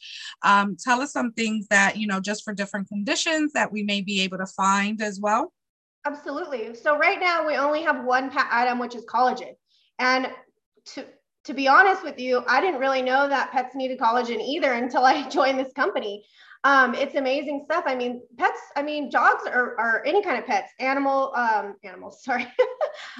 um, 0.44 0.76
tell 0.80 1.02
us 1.02 1.14
some 1.14 1.32
things 1.32 1.68
that, 1.68 1.98
you 1.98 2.08
know, 2.08 2.20
just 2.20 2.44
for 2.44 2.54
different 2.54 2.88
conditions 2.88 3.54
that 3.54 3.72
we 3.72 3.84
may 3.84 4.02
be 4.02 4.22
able 4.22 4.40
to 4.40 4.48
find 4.48 5.02
as 5.02 5.20
well. 5.20 5.54
Absolutely. 6.06 6.76
So 6.76 6.98
right 6.98 7.20
now 7.20 7.46
we 7.46 7.56
only 7.56 7.82
have 7.84 8.04
one 8.04 8.30
pet 8.30 8.48
item, 8.52 8.80
which 8.80 8.96
is 8.96 9.06
collagen. 9.06 9.56
And 10.00 10.30
to 10.94 11.06
to 11.46 11.54
be 11.54 11.68
honest 11.68 12.04
with 12.04 12.20
you, 12.20 12.44
I 12.48 12.60
didn't 12.60 12.80
really 12.80 13.04
know 13.04 13.28
that 13.30 13.52
pets 13.52 13.76
needed 13.76 14.00
collagen 14.00 14.42
either 14.42 14.74
until 14.74 15.06
I 15.06 15.28
joined 15.30 15.60
this 15.60 15.72
company. 15.74 16.26
Um, 16.64 16.96
it's 16.96 17.14
amazing 17.14 17.62
stuff. 17.66 17.84
I 17.86 17.94
mean, 17.96 18.24
pets, 18.38 18.60
I 18.76 18.82
mean, 18.82 19.12
dogs 19.12 19.44
are, 19.46 19.80
are 19.80 20.04
any 20.08 20.24
kind 20.24 20.40
of 20.40 20.48
pets, 20.48 20.72
animal, 20.80 21.32
um, 21.36 21.76
animals, 21.84 22.24
sorry. 22.24 22.48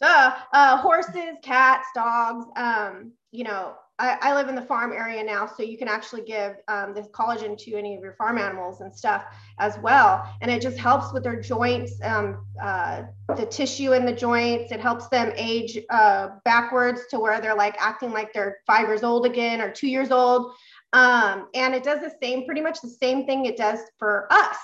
Duh. 0.00 0.34
Uh, 0.52 0.76
horses, 0.76 1.36
cats, 1.42 1.88
dogs, 1.94 2.46
um, 2.56 3.12
you 3.32 3.42
know, 3.42 3.74
I, 3.98 4.18
I, 4.20 4.34
live 4.34 4.48
in 4.48 4.56
the 4.56 4.62
farm 4.62 4.92
area 4.92 5.22
now, 5.22 5.46
so 5.46 5.62
you 5.62 5.78
can 5.78 5.86
actually 5.86 6.22
give 6.22 6.56
um, 6.66 6.94
this 6.94 7.06
collagen 7.08 7.56
to 7.58 7.76
any 7.76 7.94
of 7.94 8.02
your 8.02 8.14
farm 8.14 8.38
animals 8.38 8.80
and 8.80 8.94
stuff 8.94 9.24
as 9.60 9.78
well. 9.78 10.28
And 10.40 10.50
it 10.50 10.60
just 10.60 10.78
helps 10.78 11.12
with 11.12 11.22
their 11.22 11.40
joints, 11.40 11.92
um, 12.02 12.44
uh, 12.60 13.02
the 13.36 13.46
tissue 13.46 13.92
in 13.92 14.04
the 14.04 14.12
joints. 14.12 14.72
It 14.72 14.80
helps 14.80 15.08
them 15.08 15.32
age 15.36 15.78
uh, 15.90 16.30
backwards 16.44 17.02
to 17.10 17.20
where 17.20 17.40
they're 17.40 17.54
like 17.54 17.76
acting 17.78 18.10
like 18.10 18.32
they're 18.32 18.58
five 18.66 18.88
years 18.88 19.04
old 19.04 19.26
again 19.26 19.60
or 19.60 19.70
two 19.70 19.88
years 19.88 20.10
old. 20.10 20.54
Um, 20.92 21.48
and 21.54 21.72
it 21.72 21.84
does 21.84 22.00
the 22.00 22.12
same, 22.20 22.46
pretty 22.46 22.60
much 22.62 22.80
the 22.80 22.88
same 22.88 23.26
thing 23.26 23.46
it 23.46 23.56
does 23.56 23.78
for 23.98 24.26
us. 24.32 24.56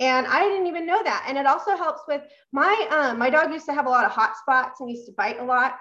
And 0.00 0.26
I 0.26 0.42
didn't 0.42 0.66
even 0.66 0.84
know 0.84 1.00
that. 1.04 1.26
And 1.28 1.38
it 1.38 1.46
also 1.46 1.76
helps 1.76 2.02
with 2.08 2.22
my 2.50 2.88
um, 2.90 3.18
my 3.18 3.30
dog 3.30 3.52
used 3.52 3.66
to 3.66 3.72
have 3.72 3.86
a 3.86 3.90
lot 3.90 4.04
of 4.04 4.10
hot 4.10 4.36
spots 4.36 4.80
and 4.80 4.90
used 4.90 5.06
to 5.06 5.12
bite 5.12 5.38
a 5.38 5.44
lot 5.44 5.76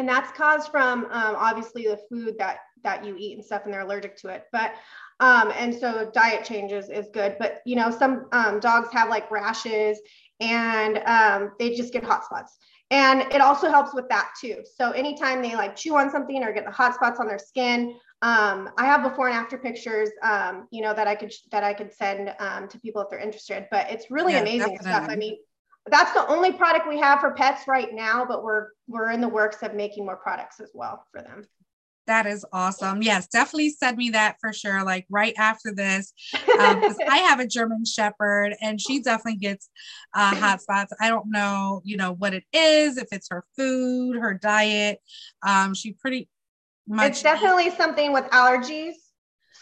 and 0.00 0.08
that's 0.08 0.32
caused 0.32 0.70
from 0.70 1.04
um, 1.04 1.36
obviously 1.36 1.84
the 1.84 2.00
food 2.08 2.34
that 2.38 2.60
that 2.82 3.04
you 3.04 3.14
eat 3.18 3.36
and 3.36 3.44
stuff 3.44 3.62
and 3.64 3.72
they're 3.72 3.82
allergic 3.82 4.16
to 4.16 4.28
it 4.28 4.44
but 4.50 4.72
um, 5.20 5.52
and 5.56 5.74
so 5.74 6.10
diet 6.12 6.44
changes 6.44 6.88
is 6.88 7.08
good 7.12 7.36
but 7.38 7.60
you 7.66 7.76
know 7.76 7.90
some 7.90 8.26
um, 8.32 8.58
dogs 8.58 8.88
have 8.92 9.08
like 9.10 9.30
rashes 9.30 10.00
and 10.40 10.98
um, 11.06 11.52
they 11.58 11.74
just 11.74 11.92
get 11.92 12.02
hot 12.02 12.24
spots 12.24 12.56
and 12.90 13.20
it 13.32 13.40
also 13.40 13.70
helps 13.70 13.94
with 13.94 14.08
that 14.08 14.30
too 14.40 14.56
so 14.76 14.90
anytime 14.92 15.42
they 15.42 15.54
like 15.54 15.76
chew 15.76 15.96
on 15.96 16.10
something 16.10 16.42
or 16.42 16.52
get 16.52 16.64
the 16.64 16.70
hot 16.70 16.94
spots 16.94 17.20
on 17.20 17.28
their 17.28 17.38
skin 17.38 17.94
um, 18.22 18.68
I 18.76 18.84
have 18.84 19.02
before 19.02 19.28
and 19.28 19.34
after 19.36 19.56
pictures, 19.56 20.10
um, 20.22 20.68
you 20.70 20.82
know, 20.82 20.92
that 20.92 21.08
I 21.08 21.14
could 21.14 21.32
that 21.52 21.64
I 21.64 21.72
could 21.72 21.90
send 21.90 22.34
um, 22.38 22.68
to 22.68 22.78
people 22.78 23.00
if 23.00 23.08
they're 23.08 23.18
interested. 23.18 23.66
But 23.70 23.90
it's 23.90 24.10
really 24.10 24.34
yeah, 24.34 24.40
amazing 24.40 24.76
definitely. 24.76 24.90
stuff. 24.90 25.06
I 25.08 25.16
mean, 25.16 25.36
that's 25.86 26.12
the 26.12 26.26
only 26.28 26.52
product 26.52 26.88
we 26.88 26.98
have 26.98 27.20
for 27.20 27.32
pets 27.32 27.66
right 27.66 27.92
now, 27.92 28.24
but 28.24 28.42
we're 28.42 28.68
we're 28.86 29.10
in 29.10 29.20
the 29.20 29.28
works 29.28 29.62
of 29.62 29.74
making 29.74 30.04
more 30.04 30.16
products 30.16 30.60
as 30.60 30.70
well 30.74 31.04
for 31.10 31.22
them. 31.22 31.44
That 32.06 32.26
is 32.26 32.44
awesome. 32.52 33.02
Yes, 33.02 33.28
definitely 33.28 33.70
send 33.70 33.96
me 33.96 34.10
that 34.10 34.36
for 34.40 34.52
sure. 34.52 34.82
Like 34.84 35.06
right 35.10 35.34
after 35.38 35.72
this, 35.72 36.12
um, 36.58 36.82
I 37.08 37.18
have 37.28 37.40
a 37.40 37.46
German 37.46 37.84
Shepherd, 37.84 38.56
and 38.60 38.80
she 38.80 39.00
definitely 39.00 39.38
gets 39.38 39.68
uh, 40.14 40.34
hot 40.34 40.60
spots. 40.60 40.92
I 41.00 41.08
don't 41.08 41.30
know, 41.30 41.82
you 41.84 41.96
know, 41.96 42.12
what 42.12 42.34
it 42.34 42.44
is. 42.52 42.96
If 42.96 43.08
it's 43.12 43.28
her 43.30 43.44
food, 43.56 44.16
her 44.16 44.34
diet. 44.34 44.98
Um, 45.46 45.72
she 45.72 45.92
pretty 45.92 46.28
much. 46.88 47.12
It's 47.12 47.22
definitely 47.22 47.70
something 47.70 48.12
with 48.12 48.24
allergies. 48.26 48.94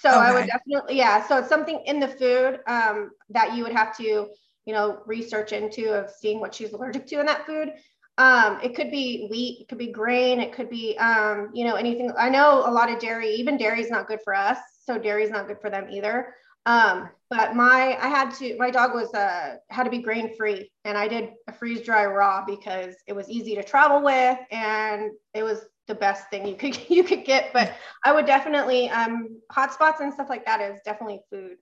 So 0.01 0.09
okay. 0.09 0.19
I 0.19 0.33
would 0.33 0.47
definitely, 0.47 0.97
yeah. 0.97 1.27
So 1.27 1.39
it's 1.39 1.49
something 1.49 1.83
in 1.85 2.01
the 2.01 2.09
food 2.09 2.61
um, 2.67 3.11
that 3.31 3.55
you 3.55 3.65
would 3.65 3.73
have 3.73 3.97
to 3.99 4.29
you 4.69 4.75
know, 4.75 5.01
research 5.07 5.53
into 5.53 5.95
of 5.99 6.11
seeing 6.11 6.41
what 6.41 6.55
she's 6.55 6.75
allergic 6.75 7.07
to 7.07 7.19
in 7.19 7.25
that 7.25 7.47
food. 7.47 7.73
Um, 8.19 8.59
it 8.63 8.75
could 8.75 8.91
be 8.91 9.27
wheat, 9.31 9.63
it 9.63 9.69
could 9.69 9.79
be 9.79 9.91
grain, 9.91 10.41
it 10.41 10.53
could 10.53 10.69
be, 10.69 10.95
um, 10.99 11.49
you 11.55 11.65
know, 11.65 11.75
anything. 11.75 12.13
I 12.19 12.29
know 12.29 12.65
a 12.67 12.71
lot 12.71 12.93
of 12.93 12.99
dairy, 12.99 13.31
even 13.31 13.57
dairy 13.57 13.81
is 13.81 13.91
not 13.91 14.07
good 14.07 14.19
for 14.23 14.35
us. 14.35 14.59
So 14.85 14.99
dairy 14.99 15.25
is 15.25 15.31
not 15.31 15.47
good 15.47 15.59
for 15.63 15.71
them 15.71 15.89
either. 15.91 16.35
Um, 16.67 17.09
but 17.31 17.57
my, 17.57 17.97
I 17.99 18.09
had 18.09 18.35
to, 18.35 18.59
my 18.59 18.71
dog 18.71 18.93
was, 18.93 19.15
uh, 19.15 19.57
had 19.71 19.85
to 19.85 19.91
be 19.91 20.03
grain 20.03 20.37
free 20.37 20.71
and 20.85 20.99
I 20.99 21.09
did 21.09 21.31
a 21.47 21.53
freeze 21.53 21.81
dry 21.81 22.05
raw 22.05 22.45
because 22.45 22.95
it 23.07 23.15
was 23.15 23.31
easy 23.31 23.55
to 23.55 23.63
travel 23.63 24.03
with 24.03 24.39
and 24.51 25.13
it 25.33 25.45
was 25.45 25.61
the 25.87 25.95
best 25.95 26.29
thing 26.29 26.47
you 26.47 26.57
could, 26.57 26.79
you 26.91 27.05
could 27.05 27.25
get. 27.25 27.55
But 27.55 27.73
I 28.05 28.13
would 28.13 28.27
definitely, 28.27 28.91
um, 28.91 29.41
hot 29.51 29.73
spots 29.73 30.03
and 30.03 30.13
stuff 30.13 30.29
like 30.29 30.45
that 30.45 30.61
is 30.61 30.79
definitely 30.85 31.21
food 31.31 31.57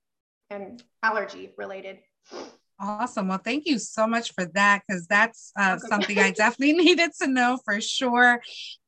and 0.50 0.82
allergy 1.04 1.52
related. 1.56 1.98
Awesome. 2.78 3.28
Well, 3.28 3.40
thank 3.42 3.64
you 3.66 3.78
so 3.78 4.06
much 4.06 4.34
for 4.34 4.44
that 4.54 4.82
because 4.86 5.06
that's 5.06 5.50
uh, 5.58 5.78
something 5.78 6.18
I 6.18 6.30
definitely 6.30 6.76
needed 6.84 7.10
to 7.22 7.26
know 7.26 7.58
for 7.64 7.80
sure. 7.80 8.42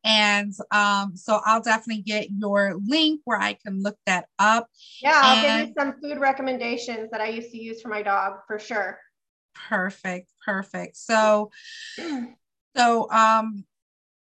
And 0.05 0.53
um, 0.71 1.17
so 1.17 1.41
I'll 1.45 1.63
definitely 1.63 2.03
get 2.03 2.29
your 2.31 2.79
link 2.87 3.23
where 3.25 3.41
I 3.41 3.55
can 3.55 3.83
look 3.83 3.97
that 4.05 4.27
up. 4.39 4.69
Yeah, 5.03 5.21
I'll 5.23 5.37
and... 5.37 5.61
give 5.61 5.69
you 5.69 5.75
some 5.79 5.95
food 6.03 6.21
recommendations 6.21 7.11
that 7.13 7.23
I 7.23 7.29
used 7.29 7.51
to 7.53 7.59
use 7.59 7.81
for 7.81 7.89
my 7.89 8.03
dog 8.03 8.35
for 8.47 8.59
sure. 8.59 8.99
Perfect. 9.55 10.31
Perfect. 10.45 10.97
So, 10.97 11.51
so 12.77 13.11
um, 13.11 13.65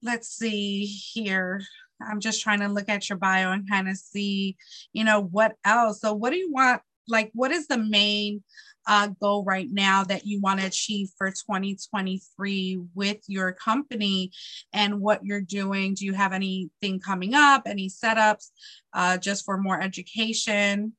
let's 0.02 0.28
see 0.28 0.84
here. 0.84 1.62
I'm 2.06 2.20
just 2.20 2.42
trying 2.42 2.60
to 2.60 2.68
look 2.68 2.90
at 2.90 3.08
your 3.08 3.18
bio 3.18 3.52
and 3.52 3.68
kind 3.68 3.88
of 3.88 3.96
see, 3.96 4.56
you 4.92 5.02
know, 5.02 5.22
what 5.22 5.54
else. 5.64 6.02
So, 6.02 6.12
what 6.12 6.30
do 6.30 6.36
you 6.36 6.52
want? 6.52 6.82
Like, 7.08 7.30
what 7.32 7.52
is 7.52 7.68
the 7.68 7.78
main 7.78 8.42
uh, 8.86 9.08
goal 9.20 9.44
right 9.44 9.68
now 9.70 10.04
that 10.04 10.26
you 10.26 10.40
want 10.40 10.60
to 10.60 10.66
achieve 10.66 11.08
for 11.16 11.30
2023 11.30 12.80
with 12.94 13.18
your 13.26 13.52
company 13.52 14.32
and 14.72 15.00
what 15.00 15.24
you're 15.24 15.40
doing? 15.40 15.94
Do 15.94 16.04
you 16.04 16.14
have 16.14 16.32
anything 16.32 17.00
coming 17.00 17.34
up, 17.34 17.62
any 17.66 17.88
setups 17.88 18.50
uh, 18.92 19.18
just 19.18 19.44
for 19.44 19.58
more 19.58 19.80
education? 19.80 20.94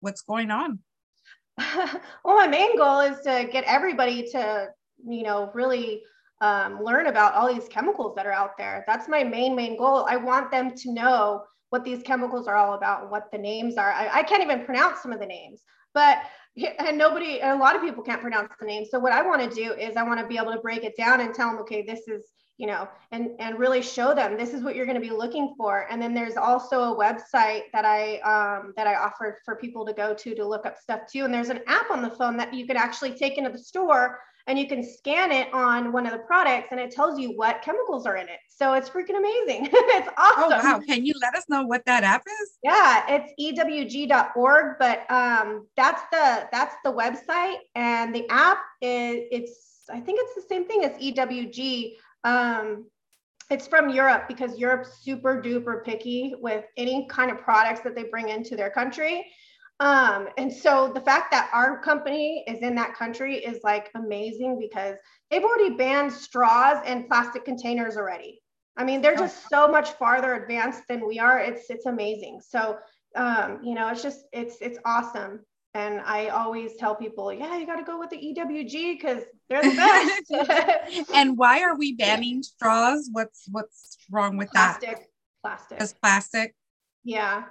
What's 0.00 0.22
going 0.22 0.50
on? 0.50 0.80
well, 1.58 2.36
my 2.36 2.48
main 2.48 2.76
goal 2.76 3.00
is 3.00 3.20
to 3.20 3.48
get 3.50 3.64
everybody 3.64 4.30
to, 4.32 4.68
you 5.06 5.22
know, 5.22 5.50
really 5.54 6.02
um, 6.40 6.82
learn 6.82 7.06
about 7.06 7.34
all 7.34 7.52
these 7.52 7.68
chemicals 7.68 8.14
that 8.16 8.26
are 8.26 8.32
out 8.32 8.58
there. 8.58 8.84
That's 8.86 9.08
my 9.08 9.22
main, 9.22 9.54
main 9.54 9.76
goal. 9.76 10.06
I 10.08 10.16
want 10.16 10.50
them 10.50 10.74
to 10.74 10.92
know 10.92 11.44
what 11.70 11.84
these 11.84 12.02
chemicals 12.02 12.48
are 12.48 12.56
all 12.56 12.74
about 12.74 13.02
and 13.02 13.10
what 13.10 13.30
the 13.32 13.38
names 13.38 13.76
are. 13.76 13.92
I, 13.92 14.08
I 14.12 14.22
can't 14.24 14.42
even 14.42 14.64
pronounce 14.64 15.00
some 15.00 15.12
of 15.12 15.20
the 15.20 15.26
names, 15.26 15.62
but 15.94 16.18
and 16.78 16.98
nobody 16.98 17.40
a 17.40 17.54
lot 17.54 17.74
of 17.74 17.82
people 17.82 18.02
can't 18.02 18.20
pronounce 18.20 18.52
the 18.60 18.66
name. 18.66 18.84
So 18.84 18.98
what 18.98 19.12
i 19.12 19.22
want 19.22 19.48
to 19.48 19.54
do 19.54 19.72
is 19.72 19.96
i 19.96 20.02
want 20.02 20.20
to 20.20 20.26
be 20.26 20.36
able 20.36 20.52
to 20.52 20.60
break 20.60 20.84
it 20.84 20.96
down 20.96 21.20
and 21.20 21.34
tell 21.34 21.50
them 21.50 21.58
okay 21.60 21.82
this 21.82 22.08
is 22.08 22.26
you 22.58 22.66
know 22.66 22.86
and 23.10 23.30
and 23.38 23.58
really 23.58 23.80
show 23.82 24.14
them 24.14 24.36
this 24.36 24.52
is 24.52 24.62
what 24.62 24.76
you're 24.76 24.86
going 24.86 25.00
to 25.00 25.08
be 25.08 25.14
looking 25.14 25.54
for. 25.56 25.86
And 25.90 26.00
then 26.00 26.14
there's 26.14 26.36
also 26.36 26.92
a 26.92 26.96
website 26.96 27.62
that 27.72 27.84
i 27.84 28.18
um, 28.20 28.72
that 28.76 28.86
i 28.86 28.94
offered 28.94 29.36
for 29.44 29.56
people 29.56 29.86
to 29.86 29.92
go 29.92 30.14
to 30.14 30.34
to 30.34 30.46
look 30.46 30.66
up 30.66 30.78
stuff 30.78 31.00
too. 31.10 31.24
And 31.24 31.32
there's 31.32 31.48
an 31.48 31.60
app 31.66 31.90
on 31.90 32.02
the 32.02 32.10
phone 32.10 32.36
that 32.36 32.52
you 32.52 32.66
can 32.66 32.76
actually 32.76 33.12
take 33.12 33.38
into 33.38 33.50
the 33.50 33.58
store 33.58 34.20
and 34.46 34.58
you 34.58 34.66
can 34.66 34.82
scan 34.82 35.30
it 35.32 35.52
on 35.52 35.92
one 35.92 36.06
of 36.06 36.12
the 36.12 36.18
products 36.18 36.68
and 36.70 36.80
it 36.80 36.90
tells 36.90 37.18
you 37.18 37.30
what 37.36 37.62
chemicals 37.62 38.06
are 38.06 38.16
in 38.16 38.28
it. 38.28 38.38
So 38.48 38.74
it's 38.74 38.88
freaking 38.88 39.16
amazing. 39.16 39.68
it's 39.72 40.08
awesome. 40.16 40.52
Oh, 40.52 40.78
wow. 40.78 40.80
Can 40.86 41.04
you 41.04 41.14
let 41.20 41.34
us 41.34 41.44
know 41.48 41.64
what 41.64 41.84
that 41.86 42.04
app 42.04 42.22
is? 42.42 42.58
Yeah, 42.62 43.04
it's 43.08 43.32
ewg.org, 43.40 44.76
but 44.78 45.10
um, 45.10 45.66
that's 45.76 46.02
the 46.10 46.48
that's 46.52 46.74
the 46.84 46.92
website 46.92 47.58
and 47.74 48.14
the 48.14 48.28
app 48.28 48.58
is 48.80 49.26
it's 49.30 49.72
I 49.90 50.00
think 50.00 50.20
it's 50.22 50.34
the 50.34 50.48
same 50.48 50.66
thing 50.66 50.84
as 50.84 50.92
EWG. 50.92 51.94
Um, 52.24 52.86
it's 53.50 53.66
from 53.66 53.90
Europe 53.90 54.24
because 54.28 54.58
Europe's 54.58 55.02
super 55.02 55.42
duper 55.42 55.84
picky 55.84 56.34
with 56.40 56.64
any 56.76 57.06
kind 57.08 57.30
of 57.30 57.38
products 57.38 57.80
that 57.80 57.94
they 57.94 58.04
bring 58.04 58.28
into 58.28 58.56
their 58.56 58.70
country. 58.70 59.26
Um, 59.82 60.28
and 60.38 60.52
so 60.52 60.92
the 60.94 61.00
fact 61.00 61.32
that 61.32 61.50
our 61.52 61.76
company 61.82 62.44
is 62.46 62.60
in 62.60 62.76
that 62.76 62.94
country 62.94 63.34
is 63.34 63.58
like 63.64 63.90
amazing 63.96 64.60
because 64.60 64.94
they've 65.28 65.42
already 65.42 65.74
banned 65.74 66.12
straws 66.12 66.80
and 66.86 67.08
plastic 67.08 67.44
containers 67.44 67.96
already. 67.96 68.40
I 68.76 68.84
mean, 68.84 69.02
they're 69.02 69.16
just 69.16 69.48
so 69.50 69.66
much 69.66 69.90
farther 69.94 70.36
advanced 70.36 70.82
than 70.88 71.04
we 71.04 71.18
are. 71.18 71.40
It's 71.40 71.68
it's 71.68 71.86
amazing. 71.86 72.40
So 72.48 72.78
um, 73.16 73.58
you 73.64 73.74
know, 73.74 73.88
it's 73.88 74.04
just 74.04 74.20
it's 74.32 74.58
it's 74.60 74.78
awesome. 74.84 75.40
And 75.74 76.00
I 76.02 76.28
always 76.28 76.76
tell 76.76 76.94
people, 76.94 77.32
yeah, 77.32 77.58
you 77.58 77.66
got 77.66 77.76
to 77.76 77.82
go 77.82 77.98
with 77.98 78.10
the 78.10 78.16
EWG 78.16 79.00
because 79.00 79.24
they're 79.48 79.62
the 79.62 79.74
best. 80.30 81.10
and 81.14 81.36
why 81.36 81.62
are 81.62 81.76
we 81.76 81.94
banning 81.94 82.44
straws? 82.44 83.08
What's 83.10 83.48
what's 83.50 83.96
wrong 84.12 84.36
with 84.36 84.52
plastic, 84.52 84.90
that? 84.90 85.06
Plastic. 85.42 85.78
Plastic. 85.78 86.00
plastic. 86.00 86.54
Yeah, 87.04 87.44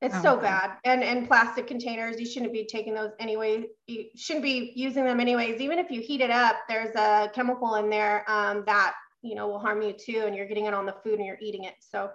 it's 0.00 0.16
oh, 0.16 0.22
so 0.22 0.36
bad. 0.38 0.78
And 0.84 1.02
and 1.02 1.28
plastic 1.28 1.66
containers, 1.66 2.18
you 2.18 2.26
shouldn't 2.26 2.52
be 2.52 2.64
taking 2.64 2.94
those 2.94 3.10
anyway. 3.18 3.66
You 3.86 4.06
shouldn't 4.16 4.42
be 4.42 4.72
using 4.74 5.04
them 5.04 5.20
anyways. 5.20 5.60
Even 5.60 5.78
if 5.78 5.90
you 5.90 6.00
heat 6.00 6.22
it 6.22 6.30
up, 6.30 6.56
there's 6.68 6.94
a 6.96 7.30
chemical 7.34 7.74
in 7.74 7.90
there 7.90 8.24
um, 8.30 8.64
that 8.66 8.94
you 9.22 9.34
know 9.34 9.48
will 9.48 9.58
harm 9.58 9.82
you 9.82 9.92
too, 9.92 10.22
and 10.26 10.34
you're 10.34 10.46
getting 10.46 10.64
it 10.66 10.74
on 10.74 10.86
the 10.86 10.94
food 11.04 11.18
and 11.18 11.26
you're 11.26 11.38
eating 11.40 11.64
it. 11.64 11.74
So, 11.80 12.10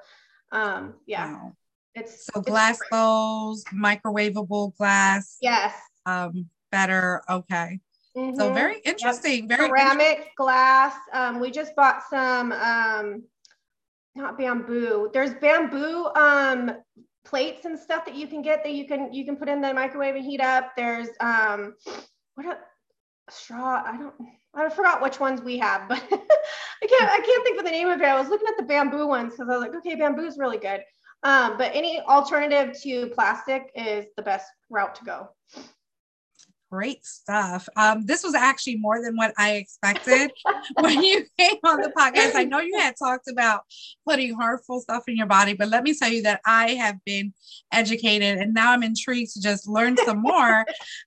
um, 0.52 0.95
yeah, 1.06 1.32
wow. 1.32 1.54
it's 1.93 2.25
so 2.25 2.41
glass 2.41 2.80
it's 2.80 2.89
bowls, 2.89 3.63
microwavable 3.65 4.75
glass. 4.75 5.38
Yes. 5.41 5.75
Um, 6.08 6.49
better. 6.71 7.21
Okay. 7.30 7.80
Mm-hmm. 8.17 8.36
So 8.36 8.52
very 8.52 8.80
interesting. 8.84 9.47
Yep. 9.47 9.60
Very 9.60 9.69
ceramic 9.69 10.32
glass. 10.36 10.95
Um, 11.13 11.39
we 11.39 11.52
just 11.52 11.75
bought 11.75 12.02
some. 12.10 12.52
Um, 12.52 13.23
not 14.15 14.38
bamboo. 14.38 15.10
There's 15.13 15.34
bamboo 15.36 16.08
um, 16.15 16.72
plates 17.26 17.65
and 17.65 17.78
stuff 17.78 18.06
that 18.06 18.15
you 18.15 18.28
can 18.28 18.41
get 18.41 18.63
that 18.63 18.74
you 18.74 18.88
can 18.88 19.13
you 19.13 19.26
can 19.26 19.36
put 19.36 19.50
in 19.50 19.62
the 19.62 19.74
microwave 19.74 20.15
and 20.15 20.26
heat 20.26 20.41
up. 20.41 20.72
There's 20.76 21.10
um, 21.19 21.76
what 22.36 22.45
a 22.45 22.58
straw. 23.30 23.84
I 23.86 23.98
don't. 23.98 24.15
I 24.56 24.67
forgot 24.69 25.02
which 25.02 25.19
ones 25.19 25.41
we 25.41 25.58
have, 25.60 25.88
but 25.89 26.02
I 26.02 26.88
can't. 26.88 27.10
I 27.10 27.22
can't 27.26 27.43
think 27.43 27.60
of 27.60 27.65
the 27.65 27.72
name 27.72 27.89
of 27.89 28.02
it. 28.02 28.06
I 28.06 28.19
was 28.19 28.30
looking 28.30 28.48
at 28.48 28.58
the 28.58 28.63
bamboo 28.63 29.08
ones 29.08 29.34
because 29.34 29.50
I 29.50 29.58
was 29.58 29.62
like, 29.62 29.76
okay, 29.76 29.95
bamboo 29.95 30.26
is 30.26 30.38
really 30.38 30.58
good. 30.58 30.82
Um, 31.24 31.58
but 31.58 31.72
any 31.76 32.00
alternative 32.02 32.80
to 32.82 33.08
plastic 33.08 33.72
is 33.76 34.06
the 34.15 34.24
best 34.24 34.48
route 34.69 34.95
to 34.95 35.06
go. 35.06 35.30
Great 36.71 37.03
stuff. 37.03 37.67
Um, 37.75 38.05
this 38.05 38.23
was 38.23 38.36
actually 38.36 38.75
more 38.75 39.01
than 39.01 39.15
what 39.15 39.34
I 39.39 39.53
expected 39.53 40.32
when 40.79 41.01
you 41.01 41.25
came 41.39 41.58
on 41.63 41.82
the 41.82 41.91
podcast. 41.97 42.36
I 42.36 42.43
know 42.43 42.60
you 42.60 42.77
had 42.77 42.95
talked 42.95 43.27
about 43.27 43.62
putting 44.08 44.36
harmful 44.36 44.79
stuff 44.79 45.03
in 45.08 45.17
your 45.17 45.25
body, 45.25 45.53
but 45.53 45.69
let 45.69 45.84
me 45.84 45.97
tell 45.97 46.12
you 46.12 46.21
that 46.23 46.41
I 46.45 46.71
have 46.75 47.03
been 47.05 47.34
educated 47.71 48.38
and 48.38 48.53
now 48.53 48.71
I'm 48.71 48.84
intrigued 48.84 49.34
to 49.34 49.41
just 49.41 49.67
learn 49.67 49.97
some 49.97 50.21
more 50.21 50.63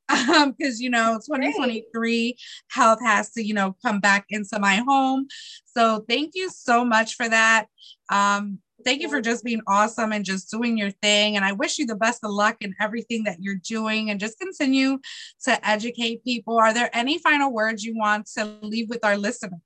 because, 0.09 0.29
um, 0.37 0.55
you 0.59 0.91
know, 0.91 1.21
2023 1.25 2.37
health 2.69 2.99
has 3.05 3.31
to, 3.33 3.45
you 3.45 3.55
know, 3.55 3.77
come 3.85 4.01
back 4.01 4.27
into 4.31 4.59
my 4.59 4.83
home. 4.87 5.29
So 5.65 6.05
thank 6.09 6.33
you 6.35 6.51
so 6.51 6.85
much 6.85 7.15
for 7.15 7.29
that. 7.29 7.67
Um, 8.11 8.59
thank 8.85 9.03
you 9.03 9.09
for 9.09 9.21
just 9.21 9.45
being 9.45 9.63
awesome 9.67 10.13
and 10.13 10.25
just 10.25 10.51
doing 10.51 10.77
your 10.77 10.91
thing. 10.91 11.37
And 11.37 11.45
I 11.45 11.53
wish 11.53 11.79
you 11.79 11.87
the 11.87 11.97
best 11.97 12.25
of 12.25 12.31
luck 12.31 12.57
in 12.61 12.75
everything 12.81 13.25
that 13.25 13.39
you're 13.41 13.57
doing 13.57 14.11
and 14.11 14.21
just 14.21 14.39
continue 14.39 14.99
to 15.45 15.69
educate 15.69 16.25
people. 16.25 16.59
Are 16.59 16.75
there 16.75 16.91
any 16.93 17.19
final 17.19 17.53
words 17.53 17.85
you 17.85 17.97
want 17.97 18.27
to 18.37 18.57
leave 18.63 18.89
with 18.89 19.05
our 19.05 19.17
listeners? 19.17 19.61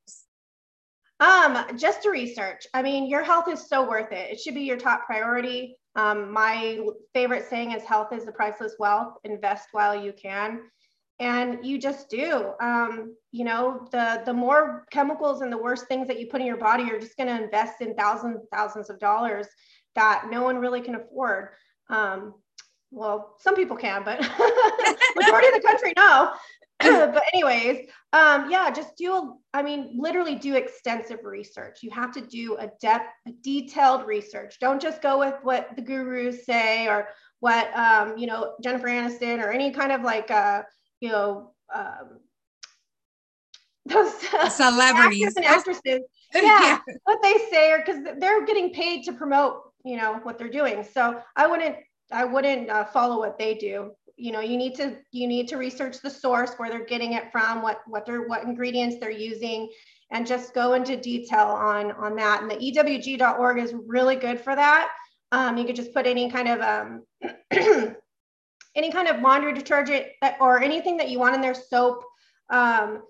Um, 1.19 1.65
just 1.79 2.03
to 2.03 2.11
research. 2.11 2.67
I 2.75 2.83
mean, 2.83 3.09
your 3.09 3.23
health 3.23 3.49
is 3.49 3.67
so 3.69 3.89
worth 3.89 4.13
it. 4.13 4.33
It 4.33 4.41
should 4.41 4.55
be 4.55 4.63
your 4.63 4.77
top 4.77 5.07
priority. 5.07 5.77
Um, 5.95 6.31
my 6.31 6.79
favorite 7.15 7.49
saying 7.49 7.73
is 7.73 7.83
health 7.83 8.13
is 8.13 8.27
the 8.27 8.33
priceless 8.33 8.77
wealth. 8.79 9.15
Invest 9.25 9.69
while 9.73 9.97
you 9.99 10.13
can 10.13 10.61
and 11.19 11.65
you 11.65 11.79
just 11.79 12.11
do 12.11 12.53
um, 12.61 13.15
you 13.33 13.45
know 13.45 13.87
the 13.91 14.23
the 14.27 14.33
more 14.33 14.85
chemicals 14.91 15.41
and 15.41 15.53
the 15.53 15.59
worse 15.59 15.85
things 15.85 16.07
that 16.09 16.21
you 16.21 16.27
put 16.27 16.41
in 16.41 16.47
your 16.47 16.57
body 16.57 16.85
you're 16.85 17.01
just 17.01 17.17
going 17.17 17.29
to 17.29 17.43
invest 17.43 17.81
in 17.81 17.95
thousands 17.95 18.41
thousands 18.53 18.91
of 18.91 18.99
dollars 18.99 19.47
that 19.95 20.27
no 20.31 20.43
one 20.43 20.59
really 20.59 20.81
can 20.81 20.95
afford. 20.97 21.49
Um, 21.89 22.35
well 22.91 23.37
some 23.41 23.57
people 23.57 23.77
can 23.77 24.05
but 24.05 24.21
majority 25.17 25.49
of 25.49 25.55
the 25.55 25.63
country 25.65 25.93
no. 25.97 26.33
But 26.81 27.23
anyways 27.33 27.89
um, 28.13 28.51
yeah 28.51 28.71
just 28.71 28.97
do 28.97 29.39
i 29.55 29.63
mean 29.63 29.95
literally 29.99 30.35
do 30.35 30.55
extensive 30.55 31.25
research. 31.25 31.79
You 31.83 31.91
have 31.91 32.13
to 32.13 32.21
do 32.21 32.57
a 32.59 32.71
depth 32.81 33.13
a 33.27 33.33
detailed 33.43 34.07
research. 34.07 34.59
Don't 34.61 34.81
just 34.81 35.01
go 35.01 35.19
with 35.19 35.35
what 35.43 35.71
the 35.75 35.83
gurus 35.83 36.45
say 36.45 36.87
or 36.87 37.09
what 37.41 37.75
um, 37.77 38.19
you 38.19 38.27
know 38.27 38.55
jennifer 38.63 38.89
aniston 38.89 39.43
or 39.43 39.51
any 39.51 39.71
kind 39.71 39.91
of 39.91 40.03
like 40.03 40.31
uh, 40.31 40.63
you 41.07 41.13
know, 41.13 41.53
um, 41.73 42.19
those 43.87 44.13
celebrities 44.53 45.37
and 45.37 45.45
actresses, 45.45 46.01
yeah, 46.35 46.43
yeah, 46.43 46.79
what 47.05 47.23
they 47.23 47.35
say, 47.49 47.71
or 47.71 47.79
because 47.79 48.03
they're 48.19 48.45
getting 48.45 48.73
paid 48.73 49.05
to 49.05 49.13
promote, 49.13 49.63
you 49.85 49.97
know, 49.97 50.19
what 50.25 50.37
they're 50.37 50.49
doing. 50.49 50.83
So 50.83 51.23
I 51.37 51.47
wouldn't, 51.47 51.77
I 52.11 52.25
wouldn't 52.25 52.69
uh, 52.69 52.85
follow 52.87 53.19
what 53.19 53.39
they 53.39 53.55
do. 53.55 53.93
You 54.17 54.33
know, 54.33 54.41
you 54.41 54.57
need 54.57 54.75
to, 54.77 54.97
you 55.13 55.29
need 55.29 55.47
to 55.49 55.57
research 55.57 56.01
the 56.03 56.11
source 56.11 56.55
where 56.57 56.69
they're 56.69 56.85
getting 56.85 57.13
it 57.13 57.31
from, 57.31 57.63
what, 57.63 57.83
what 57.87 58.05
they're, 58.05 58.27
what 58.27 58.43
ingredients 58.43 58.97
they're 58.99 59.11
using, 59.11 59.71
and 60.11 60.27
just 60.27 60.53
go 60.53 60.73
into 60.73 60.97
detail 60.97 61.47
on 61.47 61.93
on 61.93 62.17
that. 62.17 62.43
And 62.43 62.51
the 62.51 62.57
ewg.org 62.57 63.59
is 63.59 63.73
really 63.87 64.17
good 64.17 64.41
for 64.41 64.57
that. 64.57 64.91
Um, 65.31 65.57
you 65.57 65.65
could 65.65 65.77
just 65.77 65.95
put 65.95 66.07
any 66.07 66.29
kind 66.29 66.49
of 66.49 66.61
um, 66.61 67.95
any 68.77 68.93
kind 68.93 69.09
of 69.09 69.21
laundry 69.21 69.53
detergent 69.53 70.07
or 70.41 70.63
anything 70.63 70.97
that 70.99 71.09
you 71.11 71.19
want 71.19 71.35
in 71.35 71.41
there, 71.41 71.55
soap, 71.55 72.05
um, 72.51 73.03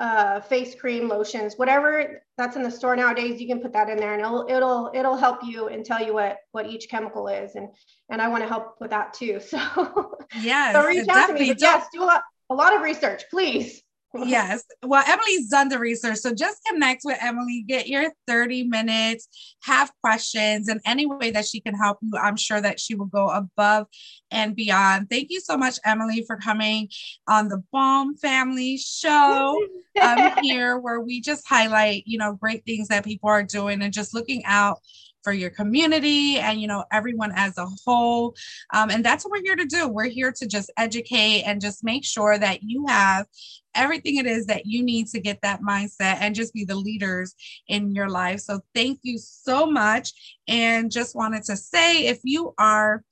uh, 0.00 0.40
face 0.40 0.74
cream, 0.74 1.08
lotions, 1.08 1.54
whatever 1.56 2.22
that's 2.36 2.56
in 2.56 2.62
the 2.62 2.70
store 2.70 2.96
nowadays, 2.96 3.40
you 3.40 3.46
can 3.46 3.60
put 3.60 3.72
that 3.72 3.88
in 3.88 3.96
there 3.96 4.14
and 4.14 4.20
it'll 4.20 4.46
it'll 4.48 4.90
it'll 4.92 5.16
help 5.16 5.44
you 5.44 5.68
and 5.68 5.84
tell 5.84 6.04
you 6.04 6.12
what 6.12 6.38
what 6.50 6.66
each 6.66 6.88
chemical 6.88 7.28
is. 7.28 7.54
And 7.54 7.68
and 8.10 8.20
I 8.20 8.26
want 8.28 8.42
to 8.42 8.48
help 8.48 8.76
with 8.80 8.90
that 8.90 9.14
too. 9.14 9.40
So 9.52 10.18
yeah, 10.40 10.72
so 10.72 10.84
reach 10.84 11.08
out 11.08 11.28
to 11.28 11.34
me. 11.34 11.54
yes, 11.56 11.86
do 11.92 12.02
a 12.02 12.04
lot 12.04 12.22
a 12.50 12.54
lot 12.54 12.74
of 12.74 12.82
research, 12.82 13.22
please 13.30 13.82
yes. 14.14 14.64
Well, 14.82 15.04
Emilie's 15.04 15.48
done 15.48 15.68
the 15.68 15.78
research. 15.78 16.18
So 16.18 16.34
just 16.34 16.62
connect 16.64 17.02
with 17.04 17.18
Emilie, 17.20 17.64
get 17.66 17.88
your 17.88 18.12
30 18.26 18.64
minutes, 18.64 19.28
have 19.62 19.92
questions, 20.02 20.68
and 20.68 20.80
any 20.84 21.06
way 21.06 21.30
that 21.30 21.46
she 21.46 21.60
can 21.60 21.74
help 21.74 21.98
you, 22.02 22.12
I'm 22.18 22.36
sure 22.36 22.60
that 22.60 22.80
she 22.80 22.94
will 22.94 23.06
go 23.06 23.28
above 23.28 23.86
and 24.30 24.54
beyond. 24.54 25.08
Thank 25.10 25.28
you 25.30 25.40
so 25.40 25.56
much, 25.56 25.78
Emilie, 25.84 26.24
for 26.26 26.36
coming 26.36 26.88
on 27.28 27.48
the 27.48 27.62
Balm 27.72 28.16
Family 28.16 28.76
Show. 28.78 29.60
um, 30.00 30.32
here 30.42 30.78
where 30.78 31.00
we 31.00 31.20
just 31.20 31.46
highlight, 31.46 32.04
you 32.06 32.18
know, 32.18 32.34
great 32.34 32.64
things 32.64 32.88
that 32.88 33.04
people 33.04 33.28
are 33.28 33.42
doing 33.42 33.82
and 33.82 33.92
just 33.92 34.14
looking 34.14 34.42
out 34.44 34.78
for 35.22 35.32
your 35.32 35.50
community 35.50 36.38
and 36.38 36.60
you 36.60 36.66
know 36.66 36.84
everyone 36.92 37.32
as 37.34 37.58
a 37.58 37.66
whole. 37.84 38.34
Um, 38.72 38.90
and 38.90 39.04
that's 39.04 39.24
what 39.24 39.32
we're 39.32 39.42
here 39.42 39.56
to 39.56 39.66
do. 39.66 39.88
We're 39.88 40.08
here 40.08 40.32
to 40.32 40.46
just 40.46 40.70
educate 40.76 41.42
and 41.42 41.60
just 41.60 41.84
make 41.84 42.04
sure 42.04 42.38
that 42.38 42.62
you 42.62 42.86
have 42.88 43.26
everything 43.74 44.16
it 44.16 44.26
is 44.26 44.46
that 44.46 44.66
you 44.66 44.82
need 44.82 45.06
to 45.08 45.20
get 45.20 45.40
that 45.42 45.62
mindset 45.62 46.18
and 46.20 46.34
just 46.34 46.52
be 46.52 46.64
the 46.64 46.74
leaders 46.74 47.34
in 47.68 47.94
your 47.94 48.08
life. 48.08 48.40
So 48.40 48.60
thank 48.74 49.00
you 49.02 49.18
so 49.18 49.66
much. 49.66 50.12
And 50.48 50.90
just 50.90 51.16
wanted 51.16 51.44
to 51.44 51.56
say 51.56 52.06
if 52.06 52.20
you 52.22 52.54
are 52.58 53.02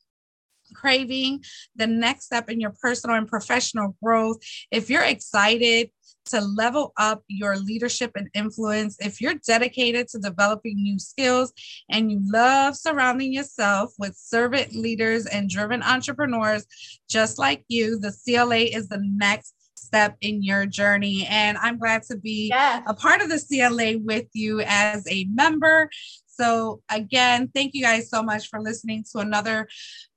craving 0.74 1.42
the 1.76 1.86
next 1.86 2.26
step 2.26 2.48
in 2.48 2.60
your 2.60 2.74
personal 2.80 3.16
and 3.16 3.26
professional 3.26 3.96
growth 4.02 4.38
if 4.70 4.88
you're 4.88 5.02
excited 5.02 5.90
to 6.30 6.40
level 6.40 6.92
up 6.96 7.22
your 7.28 7.56
leadership 7.56 8.12
and 8.14 8.28
influence, 8.34 8.96
if 9.00 9.20
you're 9.20 9.34
dedicated 9.46 10.08
to 10.08 10.18
developing 10.18 10.76
new 10.76 10.98
skills 10.98 11.52
and 11.90 12.10
you 12.10 12.20
love 12.24 12.76
surrounding 12.76 13.32
yourself 13.32 13.92
with 13.98 14.16
servant 14.16 14.74
leaders 14.74 15.26
and 15.26 15.48
driven 15.48 15.82
entrepreneurs 15.82 16.66
just 17.08 17.38
like 17.38 17.64
you, 17.68 17.98
the 17.98 18.12
CLA 18.12 18.56
is 18.56 18.88
the 18.88 19.02
next 19.02 19.54
step 19.74 20.16
in 20.20 20.42
your 20.42 20.66
journey. 20.66 21.26
And 21.28 21.58
I'm 21.58 21.78
glad 21.78 22.02
to 22.04 22.16
be 22.16 22.48
yes. 22.48 22.82
a 22.86 22.94
part 22.94 23.22
of 23.22 23.28
the 23.28 23.38
CLA 23.40 23.98
with 23.98 24.26
you 24.32 24.60
as 24.66 25.06
a 25.10 25.24
member. 25.24 25.90
So, 26.26 26.80
again, 26.88 27.50
thank 27.54 27.74
you 27.74 27.82
guys 27.82 28.08
so 28.08 28.22
much 28.22 28.48
for 28.48 28.60
listening 28.60 29.04
to 29.12 29.18
another 29.18 29.68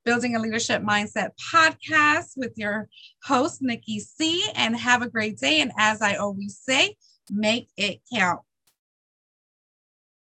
Building 0.05 0.35
a 0.35 0.39
Leadership 0.39 0.81
Mindset 0.81 1.31
podcast 1.53 2.33
with 2.35 2.53
your 2.57 2.89
host, 3.23 3.61
Nikki 3.61 3.99
C. 3.99 4.43
And 4.55 4.75
have 4.75 5.01
a 5.01 5.09
great 5.09 5.37
day. 5.37 5.61
And 5.61 5.71
as 5.77 6.01
I 6.01 6.15
always 6.15 6.57
say, 6.57 6.95
make 7.29 7.69
it 7.77 8.01
count. 8.13 8.41